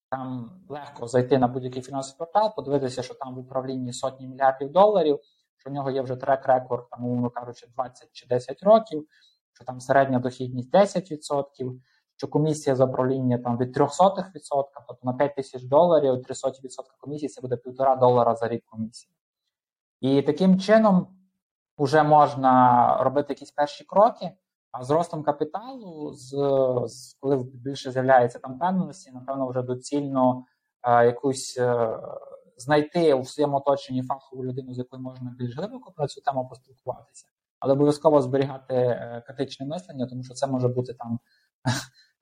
Там 0.09 0.51
легко 0.69 1.07
зайти 1.07 1.37
на 1.37 1.47
будь-який 1.47 1.81
фінансовий 1.81 2.17
портал, 2.17 2.55
подивитися, 2.55 3.03
що 3.03 3.13
там 3.13 3.35
в 3.35 3.39
управлінні 3.39 3.93
сотні 3.93 4.27
мільярдів 4.27 4.71
доларів, 4.71 5.19
що 5.57 5.69
в 5.69 5.73
нього 5.73 5.91
є 5.91 6.01
вже 6.01 6.15
трек-рекорд, 6.15 6.89
там, 6.89 7.05
умовно 7.05 7.29
кажучи, 7.29 7.67
20 7.75 8.09
чи 8.11 8.27
10 8.27 8.63
років, 8.63 9.07
що 9.53 9.65
там 9.65 9.79
середня 9.79 10.19
дохідність 10.19 10.73
10%, 10.73 11.79
що 12.23 12.27
комісія 12.27 12.75
за 12.75 12.87
правління 12.87 13.37
там 13.37 13.57
від 13.57 13.77
0,03%, 13.77 14.23
тобто 14.87 14.99
на 15.03 15.13
5 15.13 15.35
тисяч 15.35 15.63
доларів 15.63 16.13
300% 16.13 16.21
комісії 16.99 17.29
це 17.29 17.41
буде 17.41 17.55
1,5 17.55 17.99
долара 17.99 18.35
за 18.35 18.47
рік 18.47 18.63
комісії. 18.65 19.13
І 20.01 20.21
таким 20.21 20.59
чином 20.59 21.07
вже 21.77 22.03
можна 22.03 22.97
робити 23.03 23.33
якісь 23.33 23.51
перші 23.51 23.83
кроки, 23.83 24.31
а 24.71 24.83
з 24.83 24.89
ростом 24.89 25.23
капіталу, 25.23 26.13
з, 26.13 26.29
з 26.87 27.17
коли 27.19 27.45
більше 27.53 27.91
з'являється 27.91 28.39
там 28.39 28.59
певності, 28.59 29.11
напевно, 29.11 29.47
вже 29.47 29.61
доцільно 29.61 30.45
е, 30.83 31.05
якусь 31.05 31.57
е, 31.59 31.99
знайти 32.57 33.13
у 33.13 33.25
своєму 33.25 33.57
оточенні 33.57 34.03
фахову 34.03 34.45
людину, 34.45 34.73
з 34.73 34.77
якою 34.77 35.01
можна 35.01 35.35
більш 35.39 35.57
глибоко 35.57 35.91
про 35.91 36.07
цю 36.07 36.21
тему 36.21 36.47
поспілкуватися, 36.49 37.25
але 37.59 37.73
обов'язково 37.73 38.21
зберігати 38.21 38.75
е, 38.75 39.23
критичне 39.27 39.65
мислення, 39.65 40.07
тому 40.07 40.23
що 40.23 40.33
це 40.33 40.47
може 40.47 40.67
бути 40.67 40.93
там 40.93 41.19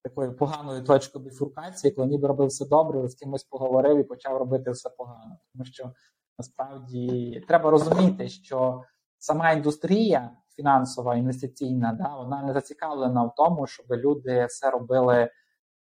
такою 0.04 0.36
поганою 0.36 0.84
точкою 0.84 1.26
біфуркації, 1.26 1.94
коли 1.94 2.08
ніби 2.08 2.28
робив 2.28 2.48
все 2.48 2.66
добре, 2.66 3.08
з 3.08 3.16
кимось 3.16 3.44
поговорив 3.44 3.98
і 3.98 4.04
почав 4.04 4.38
робити 4.38 4.72
все 4.72 4.90
погано. 4.90 5.38
Тому 5.54 5.66
що 5.66 5.92
насправді 6.38 7.44
треба 7.48 7.70
розуміти, 7.70 8.30
що 8.30 8.84
сама 9.18 9.52
індустрія 9.52 10.32
фінансова, 10.56 11.16
інвестиційна, 11.16 11.94
да, 11.94 12.16
вона 12.16 12.44
не 12.44 12.54
зацікавлена 12.54 13.24
в 13.24 13.36
тому, 13.36 13.68
щоб 13.68 13.86
люди 13.90 14.46
все 14.46 14.70
робили 14.70 15.30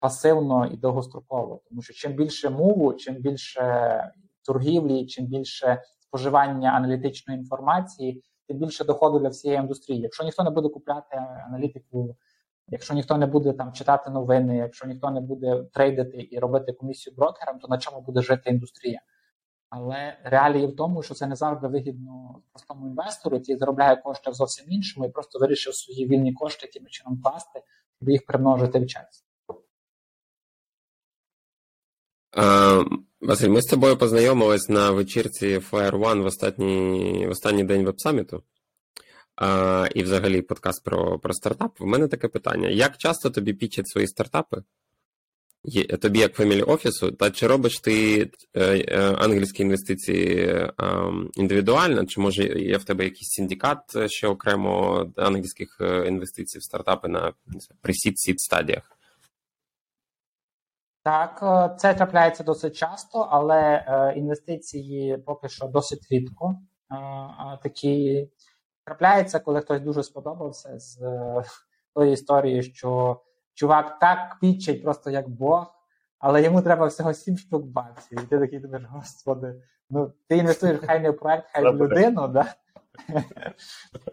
пасивно 0.01 0.66
і 0.66 0.77
довгостроково. 0.77 1.61
Тому 1.68 1.83
що 1.83 1.94
чим 1.94 2.12
більше 2.12 2.51
мову, 2.51 2.92
чим 2.92 3.14
більше 3.14 4.12
торгівлі, 4.44 5.07
чим 5.07 5.27
більше 5.27 5.83
споживання 6.01 6.70
аналітичної 6.70 7.40
інформації, 7.40 8.23
тим 8.49 8.59
більше 8.59 8.85
доходу 8.85 9.18
для 9.18 9.29
всієї 9.29 9.61
індустрії. 9.61 10.01
Якщо 10.01 10.25
ніхто 10.25 10.44
не 10.44 10.51
буде 10.51 10.68
купляти 10.68 11.16
аналітику 11.46 12.16
Якщо 12.71 12.95
ніхто 12.95 13.19
не 13.19 13.27
буде 13.27 13.53
там 13.53 13.73
читати 13.73 14.11
новини, 14.11 14.57
якщо 14.57 14.87
ніхто 14.87 15.11
не 15.11 15.21
буде 15.21 15.65
трейдити 15.73 16.29
і 16.31 16.39
робити 16.39 16.73
комісію 16.73 17.17
брокерам, 17.17 17.59
то 17.59 17.69
на 17.69 17.79
чому 17.79 18.01
буде 18.01 18.23
жити 18.23 18.51
індустрія? 18.51 19.01
Але 19.71 20.19
реалії 20.25 20.67
в 20.67 20.77
тому, 20.77 21.03
що 21.03 21.15
це 21.15 21.27
не 21.27 21.37
завжди 21.37 21.69
вигідно 21.69 22.43
простому 22.53 22.87
інвестору, 22.87 23.37
який 23.37 23.57
заробляє 23.57 23.97
кошти 23.97 24.31
в 24.31 24.35
зовсім 24.35 24.66
іншому, 24.68 25.07
і 25.07 25.11
просто 25.11 25.39
вирішив 25.39 25.75
свої 25.75 26.07
вільні 26.07 26.33
кошти 26.33 26.71
яким 26.73 26.89
чином 26.89 27.23
класти, 27.23 27.62
щоб 27.97 28.09
їх 28.09 28.27
примножити 28.27 28.81
в 28.81 28.87
час. 28.87 29.25
Василь, 33.21 33.49
ми 33.49 33.62
з 33.62 33.66
тобою 33.66 33.97
познайомились 33.97 34.68
на 34.68 34.91
вечірці 34.91 35.59
Fire 35.59 35.99
One 35.99 36.23
в 36.23 36.27
останній 36.27 37.27
в 37.27 37.31
останній 37.31 37.64
день 37.64 37.85
веб-саміту 37.85 38.43
і 39.95 40.03
взагалі 40.03 40.43
подкаст 40.43 40.84
про 40.84 41.18
про 41.18 41.34
стартап. 41.34 41.80
У 41.80 41.86
мене 41.86 42.09
таке 42.09 42.28
питання: 42.28 42.68
як 42.68 42.97
часто 42.97 43.30
тобі 43.30 43.53
пічать 43.53 43.88
свої 43.88 44.07
стартапи? 44.07 44.62
Тобі 46.01 46.18
як 46.18 46.34
фемілі 46.34 46.62
офісу, 46.62 47.12
та 47.12 47.30
чи 47.30 47.47
робиш 47.47 47.80
ти 47.80 48.22
е, 48.22 48.30
е, 48.55 49.14
англійські 49.14 49.62
інвестиції 49.62 50.47
е, 50.47 50.72
індивідуально, 51.34 52.07
чи 52.07 52.20
може 52.20 52.43
є 52.43 52.76
в 52.76 52.84
тебе 52.84 53.05
якийсь 53.05 53.28
синдикат 53.28 53.78
ще 54.07 54.28
окремо 54.28 55.07
англійських 55.16 55.78
е, 55.80 56.09
інвестицій 56.09 56.59
в 56.59 56.62
стартапи 56.62 57.09
на 57.09 57.32
пресід 57.82 58.18
сід 58.18 58.41
стадіях? 58.41 58.97
Так, 61.03 61.41
е, 61.43 61.76
це 61.76 61.95
трапляється 61.95 62.45
досить 62.45 62.76
часто, 62.76 63.18
але 63.18 63.59
е, 63.61 64.14
інвестиції 64.16 65.18
поки 65.26 65.49
що 65.49 65.66
досить 65.66 66.07
рідко. 66.11 66.59
Такі 67.62 68.28
трапляється, 68.91 69.38
коли 69.41 69.61
хтось 69.61 69.80
дуже 69.80 70.03
сподобався 70.03 70.78
з 70.78 71.03
е, 71.03 71.45
тої 71.95 72.12
історії, 72.12 72.62
що 72.62 73.20
чувак 73.55 73.99
так 73.99 74.36
пічить 74.41 74.82
просто 74.82 75.11
як 75.11 75.28
Бог, 75.28 75.74
але 76.18 76.43
йому 76.43 76.62
треба 76.62 76.86
всього 76.86 77.14
7 77.14 77.38
штук 77.38 77.64
баксів. 77.64 78.22
І 78.22 78.26
ти 78.26 78.38
такий 78.38 78.59
думаєш, 78.59 78.86
господи, 78.91 79.62
ну 79.91 80.12
ти 80.28 80.36
інвестуєш 80.36 80.80
хай 80.86 81.01
не 81.01 81.11
в 81.11 81.16
проект, 81.16 81.49
хай 81.53 81.62
в 81.62 81.76
людину, 81.76 82.28
да? 82.28 82.55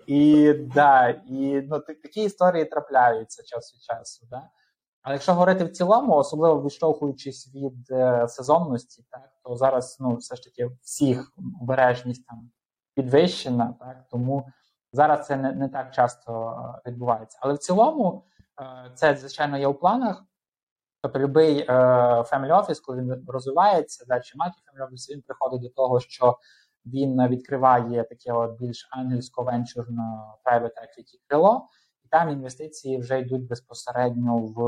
І 0.08 0.54
да, 0.54 1.10
і 1.10 1.62
ну, 1.62 1.80
такі 1.80 2.24
історії 2.24 2.66
трапляються 2.66 3.44
час 3.44 3.74
від 3.76 3.82
часу. 3.82 4.28
Да? 4.32 4.50
Але 5.02 5.16
якщо 5.16 5.34
говорити 5.34 5.64
в 5.64 5.72
цілому, 5.72 6.14
особливо 6.16 6.64
відштовхуючись 6.64 7.56
від 7.56 7.92
е, 7.92 8.28
сезонності, 8.28 9.06
так 9.12 9.32
то 9.44 9.56
зараз 9.56 9.98
ну 10.00 10.16
все 10.16 10.36
ж 10.36 10.44
таки 10.44 10.72
всіх 10.82 11.32
обережність 11.62 12.28
там 12.28 12.52
підвищена, 12.96 13.76
так 13.80 14.06
тому 14.12 14.48
зараз 14.92 15.28
це 15.28 15.36
не, 15.36 15.52
не 15.52 15.70
так 15.70 15.94
часто 15.94 16.32
е, 16.86 16.90
відбувається. 16.90 17.40
Але 17.42 17.54
в 17.54 17.58
цілому 17.58 18.24
е, 18.62 18.92
це 18.96 19.16
звичайно 19.16 19.58
є 19.58 19.68
у 19.68 19.74
планах. 19.74 20.24
Тобто 21.02 21.20
будь-який 21.20 21.60
е, 21.60 21.74
family 22.22 22.52
office, 22.52 22.82
коли 22.86 22.98
він 22.98 23.26
розвивається, 23.28 24.06
далі 24.08 24.22
мати 24.36 24.54
family 24.54 24.88
office, 24.88 25.12
він 25.16 25.22
приходить 25.22 25.62
до 25.62 25.70
того, 25.70 26.00
що 26.00 26.38
він 26.86 27.28
відкриває 27.28 28.04
таке 28.04 28.34
от 28.34 28.60
більш 28.60 28.90
ангельсько-венчурне 28.92 30.34
private 30.46 30.64
equity 30.64 31.20
крило, 31.28 31.68
і 32.06 32.08
там 32.08 32.30
інвестиції 32.30 32.98
вже 32.98 33.20
йдуть 33.20 33.48
безпосередньо 33.48 34.38
в 34.38 34.62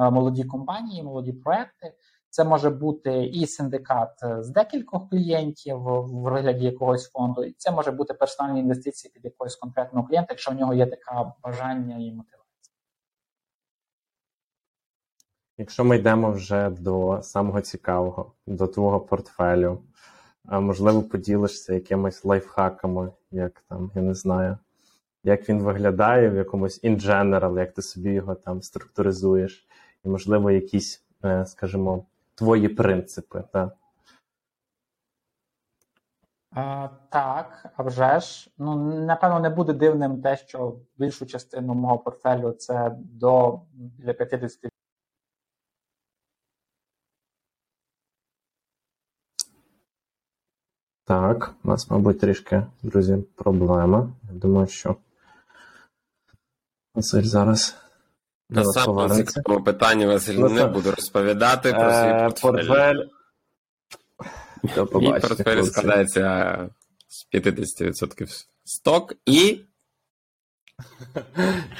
е, 0.00 0.10
молоді 0.10 0.44
компанії, 0.44 1.02
молоді 1.02 1.32
проекти. 1.32 1.94
Це 2.34 2.44
може 2.44 2.70
бути 2.70 3.24
і 3.24 3.46
синдикат 3.46 4.10
з 4.38 4.48
декількох 4.48 5.10
клієнтів 5.10 5.78
в 5.78 6.22
вигляді 6.22 6.64
якогось 6.64 7.10
фонду, 7.10 7.44
і 7.44 7.54
це 7.58 7.70
може 7.70 7.90
бути 7.90 8.14
персональні 8.14 8.60
інвестиції 8.60 9.12
під 9.14 9.24
якогось 9.24 9.56
конкретного 9.56 10.06
клієнта, 10.08 10.26
якщо 10.30 10.50
в 10.50 10.54
нього 10.54 10.74
є 10.74 10.86
таке 10.86 11.30
бажання 11.42 11.96
і 11.96 12.12
мотивація. 12.12 12.74
Якщо 15.58 15.84
ми 15.84 15.96
йдемо 15.96 16.30
вже 16.30 16.70
до 16.70 17.22
самого 17.22 17.60
цікавого, 17.60 18.32
до 18.46 18.66
твого 18.66 19.00
портфелю, 19.00 19.82
можливо, 20.44 21.02
поділишся 21.02 21.74
якимись 21.74 22.24
лайфхаками, 22.24 23.12
як 23.30 23.64
там, 23.68 23.90
я 23.94 24.02
не 24.02 24.14
знаю, 24.14 24.58
як 25.24 25.48
він 25.48 25.62
виглядає 25.62 26.30
в 26.30 26.36
якомусь 26.36 26.84
in 26.84 27.00
general, 27.00 27.58
як 27.58 27.72
ти 27.74 27.82
собі 27.82 28.12
його 28.12 28.34
там 28.34 28.62
структуризуєш, 28.62 29.66
і, 30.04 30.08
можливо, 30.08 30.50
якісь, 30.50 31.04
е, 31.24 31.46
скажімо, 31.46 32.04
твої 32.34 32.68
принципи. 32.68 33.44
Так? 33.52 33.76
А, 36.50 36.88
так, 37.10 37.72
а 37.76 37.82
вже 37.82 38.20
ж. 38.20 38.50
Ну, 38.58 38.76
напевно, 39.06 39.40
не 39.40 39.50
буде 39.50 39.72
дивним 39.72 40.22
те, 40.22 40.36
що 40.36 40.76
більшу 40.98 41.26
частину 41.26 41.74
мого 41.74 41.98
портфелю 41.98 42.52
це 42.52 42.96
до 42.98 43.60
біля 43.72 44.12
50 44.12 44.70
Так, 51.06 51.54
у 51.64 51.68
нас, 51.68 51.90
мабуть, 51.90 52.20
трішки, 52.20 52.66
друзі, 52.82 53.24
проблема. 53.34 54.12
Я 54.32 54.38
думаю, 54.38 54.66
що 54.66 54.96
Василь 56.94 57.22
зараз. 57.22 57.83
до 58.49 58.55
На 58.59 58.65
нас 58.65 58.73
самому 58.73 58.99
повернеться. 58.99 59.33
цікавому 59.33 59.65
питанні 59.65 60.05
Василь 60.05 60.33
Ну, 60.33 60.49
не 60.49 60.61
так. 60.61 60.71
буду 60.73 60.91
розповідати 60.91 61.71
про 61.73 61.79
свій 61.91 62.09
Е, 62.09 62.29
портфель. 62.41 62.51
портфель. 62.67 63.03
До 64.75 64.83
Мій 64.83 64.89
побачення, 64.91 65.19
портфель 65.19 65.53
хлопці. 65.55 65.71
складається 65.71 66.69
з 67.07 67.27
50% 67.35 68.45
сток 68.65 69.13
і 69.25 69.59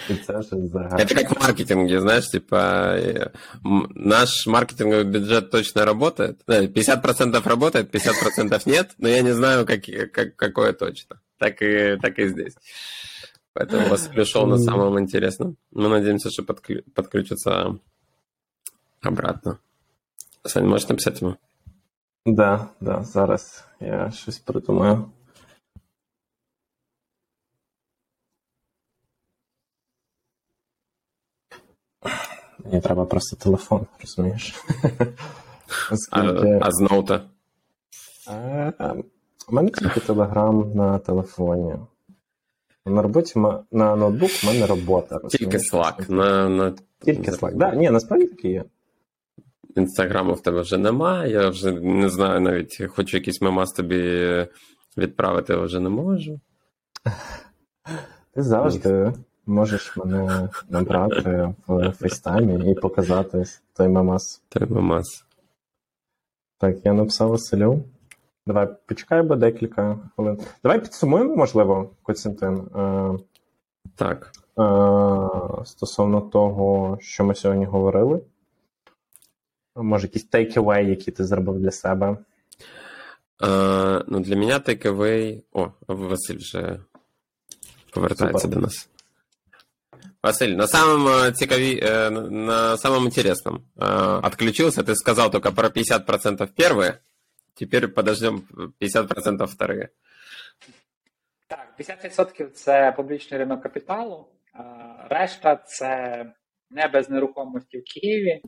І 0.10 0.16
це 0.16 0.38
вже 0.40 0.56
взагалі. 0.56 1.02
Это 1.04 1.16
как 1.16 1.32
в 1.40 1.44
маркетинге, 1.44 2.02
знаешь, 2.02 2.28
типа 2.30 2.58
э, 2.98 3.30
м, 3.66 3.88
наш 3.96 4.48
маркетинговый 4.48 5.04
бюджет 5.04 5.52
точно 5.52 5.86
работает. 5.86 6.36
Да, 6.48 6.62
50% 6.62 7.48
работает, 7.48 7.92
50% 7.96 8.68
нет, 8.68 8.96
но 8.98 9.08
я 9.10 9.22
не 9.22 9.34
знаю, 9.34 9.66
как, 9.66 9.82
как, 10.12 10.36
какое 10.36 10.74
точно. 10.74 11.16
Так 11.38 11.62
и, 11.62 11.98
так 12.02 12.20
и 12.20 12.28
здесь. 12.28 12.56
Поэтому 13.54 13.90
вас 13.90 14.08
пришел 14.08 14.46
на 14.48 14.58
самом 14.58 15.00
интересном. 15.00 15.58
Мы 15.72 15.90
надеемся, 15.90 16.30
что 16.30 16.44
подклю- 16.44 16.84
подключится 16.94 17.78
обратно. 19.02 19.60
Сань, 20.46 20.68
можешь 20.68 20.88
написать 20.88 21.22
ему? 21.22 21.36
Да, 22.26 22.70
да, 22.80 23.04
зараз 23.04 23.66
я 23.80 24.12
щось 24.12 24.40
придумаю. 24.40 25.12
Мені 32.66 32.82
треба 32.82 33.06
просто 33.06 33.36
телефон, 33.36 33.88
розумієш? 34.02 34.56
А, 34.92 35.94
Оскільки 35.94 36.60
а 36.62 36.72
с 36.72 36.80
ноута? 36.80 37.22
Е, 38.30 38.74
у 39.48 39.56
мене 39.56 39.70
тільки 39.70 40.00
телеграм 40.00 40.72
на 40.76 41.00
телефоні. 41.00 41.76
На 42.87 43.03
роботі 43.03 43.33
на 43.73 43.97
ноутбук 43.97 44.31
у 44.43 44.47
мене 44.47 44.67
робота. 44.67 45.21
Тільки? 45.29 45.57
Slack. 45.57 46.11
На, 46.11 46.49
на... 46.49 46.75
Тільки 47.05 47.31
Slack. 47.31 47.57
Да, 47.57 47.75
ні, 47.75 47.91
насправді 47.91 48.27
таки 48.27 48.49
є. 48.49 48.65
Інстаграму 49.77 50.33
в 50.33 50.43
тебе 50.43 50.61
вже 50.61 50.79
немає, 50.79 51.33
я 51.33 51.49
вже 51.49 51.73
не 51.73 52.09
знаю, 52.09 52.41
навіть 52.41 52.83
хочу 52.89 53.17
якийсь 53.17 53.43
мемас 53.43 53.73
тобі 53.73 54.03
відправити, 54.97 55.53
але 55.53 55.65
вже 55.65 55.81
не 55.81 55.89
можу. 55.89 56.41
Ти 58.35 58.43
завжди 58.43 59.13
можеш 59.47 59.97
мене 59.97 60.49
набрати 60.69 61.55
в 61.67 61.93
FaceTime 61.93 62.62
і 62.62 62.71
і 62.71 62.75
показати 62.75 63.45
той 63.77 63.89
мемас. 63.89 64.43
Той 64.49 64.67
мемас. 64.69 65.25
Так, 66.59 66.77
я 66.85 66.93
написав 66.93 67.31
Василю. 67.31 67.83
Давай 68.48 68.68
почекай 68.86 69.22
бо 69.22 69.36
декілька 69.36 69.98
хвилин. 70.16 70.40
Давай 70.64 70.82
підсумуємо, 70.82 71.36
можливо, 71.36 71.90
Костянтин, 72.04 72.58
е, 72.76 73.18
Так. 73.96 74.32
е, 74.60 75.66
стосовно 75.66 76.22
того, 76.22 76.98
що 77.02 77.24
ми 77.24 77.36
сьогодні 77.36 77.66
говорили. 77.66 78.22
Може, 79.76 80.08
якісь 80.08 80.30
take-away, 80.30 80.90
які 80.90 81.12
ти 81.12 81.26
зробив 81.26 81.60
для 81.60 81.72
себе. 81.72 82.18
Е, 83.44 84.04
ну, 84.08 84.20
для 84.20 84.36
мене 84.36 84.54
takeaway... 84.54 85.42
О, 85.54 85.68
Василь 85.88 86.38
вже 86.38 86.80
повертається 87.94 88.40
Супер. 88.40 88.56
до 88.56 88.62
нас. 88.62 88.90
Василь, 90.24 90.56
на 90.56 90.68
самом 90.68 91.08
э, 91.08 91.32
цікаві, 91.32 91.82
э, 91.84 92.30
на 92.30 92.78
самом 92.78 93.06
интересном 93.06 93.62
э, 93.78 94.20
отключился. 94.28 94.84
Ты 94.84 94.96
сказал 94.96 95.32
только 95.32 95.52
про 95.52 95.70
50% 95.70 96.48
первые. 96.58 97.00
Теперь 97.55 97.89
подождем 97.89 98.43
50% 98.81 99.47
вторые. 99.47 99.89
Так, 101.47 101.75
50% 101.79 102.51
це 102.51 102.93
публічний 102.97 103.41
ринок 103.41 103.63
капіталу, 103.63 104.29
решта 105.11 105.57
це 105.57 106.25
не 106.71 106.89
без 106.89 107.11
нерухомості 107.11 107.79
в 107.79 107.85
Києві, 107.85 108.43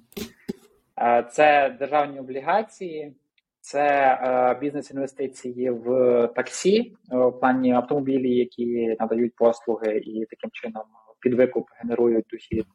це 1.32 1.76
державні 1.78 2.20
облігації, 2.20 3.16
це 3.60 4.58
бізнес-інвестиції 4.60 5.70
в 5.70 6.28
таксі, 6.36 6.96
в 7.08 7.30
плані 7.32 7.72
автомобілі, 7.72 8.36
які 8.36 8.96
надають 9.00 9.34
послуги 9.36 9.96
і 9.98 10.26
таким 10.30 10.50
чином 10.52 10.84
під 11.20 11.34
викуп 11.34 11.68
генерують 11.80 12.26
дохід. 12.30 12.66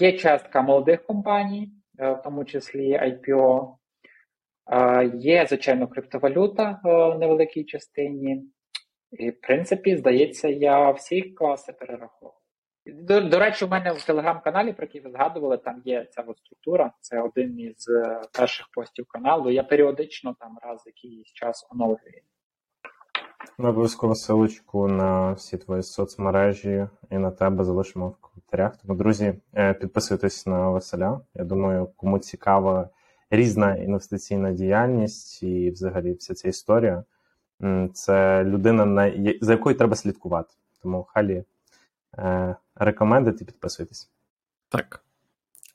Є 0.00 0.18
частка 0.18 0.62
молодих 0.62 1.06
компаній, 1.06 1.72
в 1.98 2.20
тому 2.24 2.44
числі 2.44 2.98
IPO. 2.98 3.74
Є, 5.14 5.46
звичайно, 5.46 5.88
криптовалюта 5.88 6.80
е, 6.84 6.88
в 7.16 7.18
невеликій 7.18 7.64
частині. 7.64 8.42
І, 9.12 9.30
в 9.30 9.40
принципі, 9.40 9.96
здається, 9.96 10.48
я 10.48 10.90
всі 10.90 11.22
класи 11.22 11.72
перерахував. 11.72 12.34
До, 12.86 13.20
до 13.20 13.38
речі, 13.38 13.64
у 13.64 13.68
мене 13.68 13.92
в 13.92 14.04
телеграм-каналі, 14.04 14.72
про 14.72 14.84
який 14.86 15.00
ви 15.00 15.10
згадували, 15.10 15.58
там 15.58 15.82
є 15.84 16.06
ця 16.10 16.24
от 16.26 16.38
структура. 16.38 16.92
Це 17.00 17.20
один 17.20 17.60
із 17.60 17.88
е, 17.88 18.20
перших 18.38 18.66
постів 18.72 19.06
каналу. 19.08 19.50
Я 19.50 19.62
періодично 19.62 20.36
там 20.40 20.58
раз 20.62 20.82
якийсь 20.86 21.32
час 21.32 21.66
оновлюю. 21.70 22.22
Обов'язково 23.58 24.14
силочку 24.14 24.88
на 24.88 25.32
всі 25.32 25.58
твої 25.58 25.82
соцмережі 25.82 26.86
і 27.10 27.18
на 27.18 27.30
тебе 27.30 27.64
залишимо 27.64 28.08
в 28.08 28.16
коментарях. 28.16 28.76
Тому, 28.76 28.98
друзі, 28.98 29.34
е, 29.54 29.74
підписуйтесь 29.74 30.46
на 30.46 30.70
Василя. 30.70 31.20
Я 31.34 31.44
думаю, 31.44 31.88
кому 31.96 32.18
цікава 32.18 32.90
різна 33.30 33.76
інвестиційна 33.76 34.52
діяльність 34.52 35.42
і 35.42 35.70
взагалі 35.70 36.12
вся 36.12 36.34
ця 36.34 36.48
історія. 36.48 37.04
Це 37.94 38.44
людина, 38.44 38.84
на 38.84 39.12
за 39.40 39.52
якою 39.52 39.76
треба 39.76 39.96
слідкувати. 39.96 40.54
Тому 40.82 41.02
халі 41.02 41.44
е, 42.18 42.56
рекомендуйте, 42.74 43.44
підписуйтесь. 43.44 44.10
Так. 44.68 45.00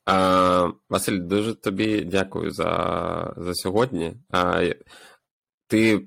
А, 0.06 0.70
Василь, 0.89 1.20
дуже 1.20 1.56
тобі 1.56 2.01
дякую 2.01 2.51
за, 2.51 3.34
за 3.38 3.54
сьогодні. 3.54 4.14
А, 4.32 4.64
ти 5.68 5.95
е, 5.95 5.99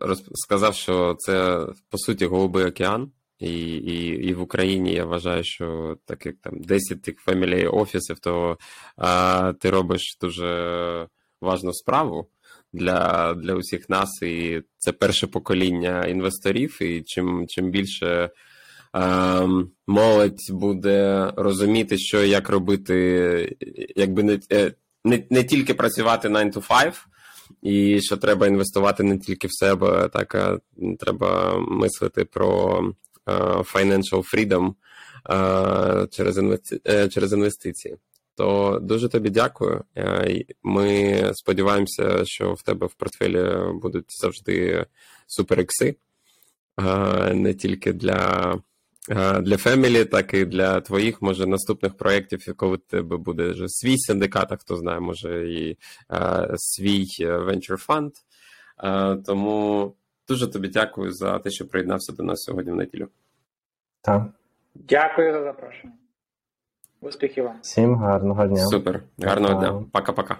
роз- 0.00 0.30
сказав, 0.34 0.74
що 0.74 1.14
це 1.18 1.66
по 1.90 1.98
суті 1.98 2.26
голубий 2.26 2.64
океан, 2.64 3.10
і, 3.42 3.76
і, 3.76 4.28
і 4.28 4.34
в 4.34 4.42
Україні 4.42 4.92
я 4.92 5.04
вважаю, 5.04 5.44
що 5.44 5.96
так 6.04 6.26
як 6.26 6.34
там 6.42 6.60
10 6.60 7.02
тих 7.02 7.26
family 7.26 7.74
офісів, 7.74 8.18
то 8.18 8.58
а, 8.96 9.52
ти 9.60 9.70
робиш 9.70 10.16
дуже 10.20 11.08
важну 11.40 11.72
справу 11.72 12.28
для, 12.72 13.34
для 13.34 13.54
усіх 13.54 13.88
нас, 13.88 14.22
і 14.22 14.62
це 14.78 14.92
перше 14.92 15.26
покоління 15.26 16.06
інвесторів. 16.06 16.82
І 16.82 17.02
чим, 17.06 17.46
чим 17.48 17.70
більше 17.70 18.30
ем, 18.94 19.70
молодь 19.86 20.50
буде 20.50 21.32
розуміти, 21.36 21.98
що 21.98 22.24
як 22.24 22.48
робити, 22.48 23.56
якби 23.96 24.22
не, 24.22 24.40
е, 24.52 24.72
не, 25.04 25.24
не 25.30 25.44
тільки 25.44 25.74
працювати 25.74 26.28
9 26.28 26.56
to 26.56 26.68
5, 26.68 26.94
і 27.62 28.00
що 28.00 28.16
треба 28.16 28.46
інвестувати 28.46 29.02
не 29.02 29.18
тільки 29.18 29.46
в 29.46 29.52
себе, 29.52 30.10
так 30.12 30.34
а 30.34 30.58
треба 30.98 31.58
мислити 31.58 32.24
про 32.24 32.82
financial 33.26 34.34
freedom 34.34 34.74
е, 35.30 36.06
через, 36.10 36.38
інвести... 36.38 36.80
е, 36.88 37.08
через 37.08 37.32
інвестиції. 37.32 37.96
То 38.36 38.78
дуже 38.82 39.08
тобі 39.08 39.30
дякую. 39.30 39.84
Е, 39.96 40.44
Ми 40.62 41.30
сподіваємося, 41.34 42.24
що 42.24 42.52
в 42.54 42.62
тебе 42.62 42.86
в 42.86 42.94
портфелі 42.94 43.72
будуть 43.82 44.04
завжди 44.08 44.86
суперекси, 45.26 45.96
е, 46.80 47.34
не 47.34 47.54
тільки 47.54 47.92
для, 47.92 48.52
е, 49.10 49.40
для 49.40 49.56
Family, 49.56 50.04
так 50.04 50.34
і 50.34 50.44
для 50.44 50.80
твоїх, 50.80 51.22
може, 51.22 51.46
наступних 51.46 51.96
проєктів, 51.96 52.54
коли 52.56 52.76
в 52.76 52.80
тебе 52.80 53.16
буде 53.16 53.48
вже 53.48 53.64
свій 53.68 53.98
синдикат, 53.98 54.52
а 54.52 54.56
хто 54.56 54.76
знає, 54.76 55.00
може, 55.00 55.52
і 55.52 55.78
е, 56.12 56.48
свій 56.56 57.06
е, 57.20 57.38
venture. 57.38 58.10
Е, 58.84 59.16
Тому 59.26 59.94
дуже 60.32 60.48
тобі 60.52 60.68
дякую 60.68 61.12
за 61.12 61.38
те, 61.38 61.50
що 61.50 61.68
приєднався 61.68 62.12
до 62.12 62.22
нас 62.22 62.42
сьогодні 62.42 62.72
в 62.72 62.76
неділю. 62.76 63.08
Так. 64.02 64.22
Дякую 64.74 65.32
за 65.32 65.42
запрошення. 65.42 65.92
Успіхів 67.00 67.44
вам. 67.44 67.58
Всім 67.62 67.94
гарного 67.96 68.46
дня. 68.46 68.56
Супер, 68.56 69.02
гарного 69.18 69.54
Па-па. 69.54 69.70
дня. 69.70 69.84
Пока-пока. 69.92 70.36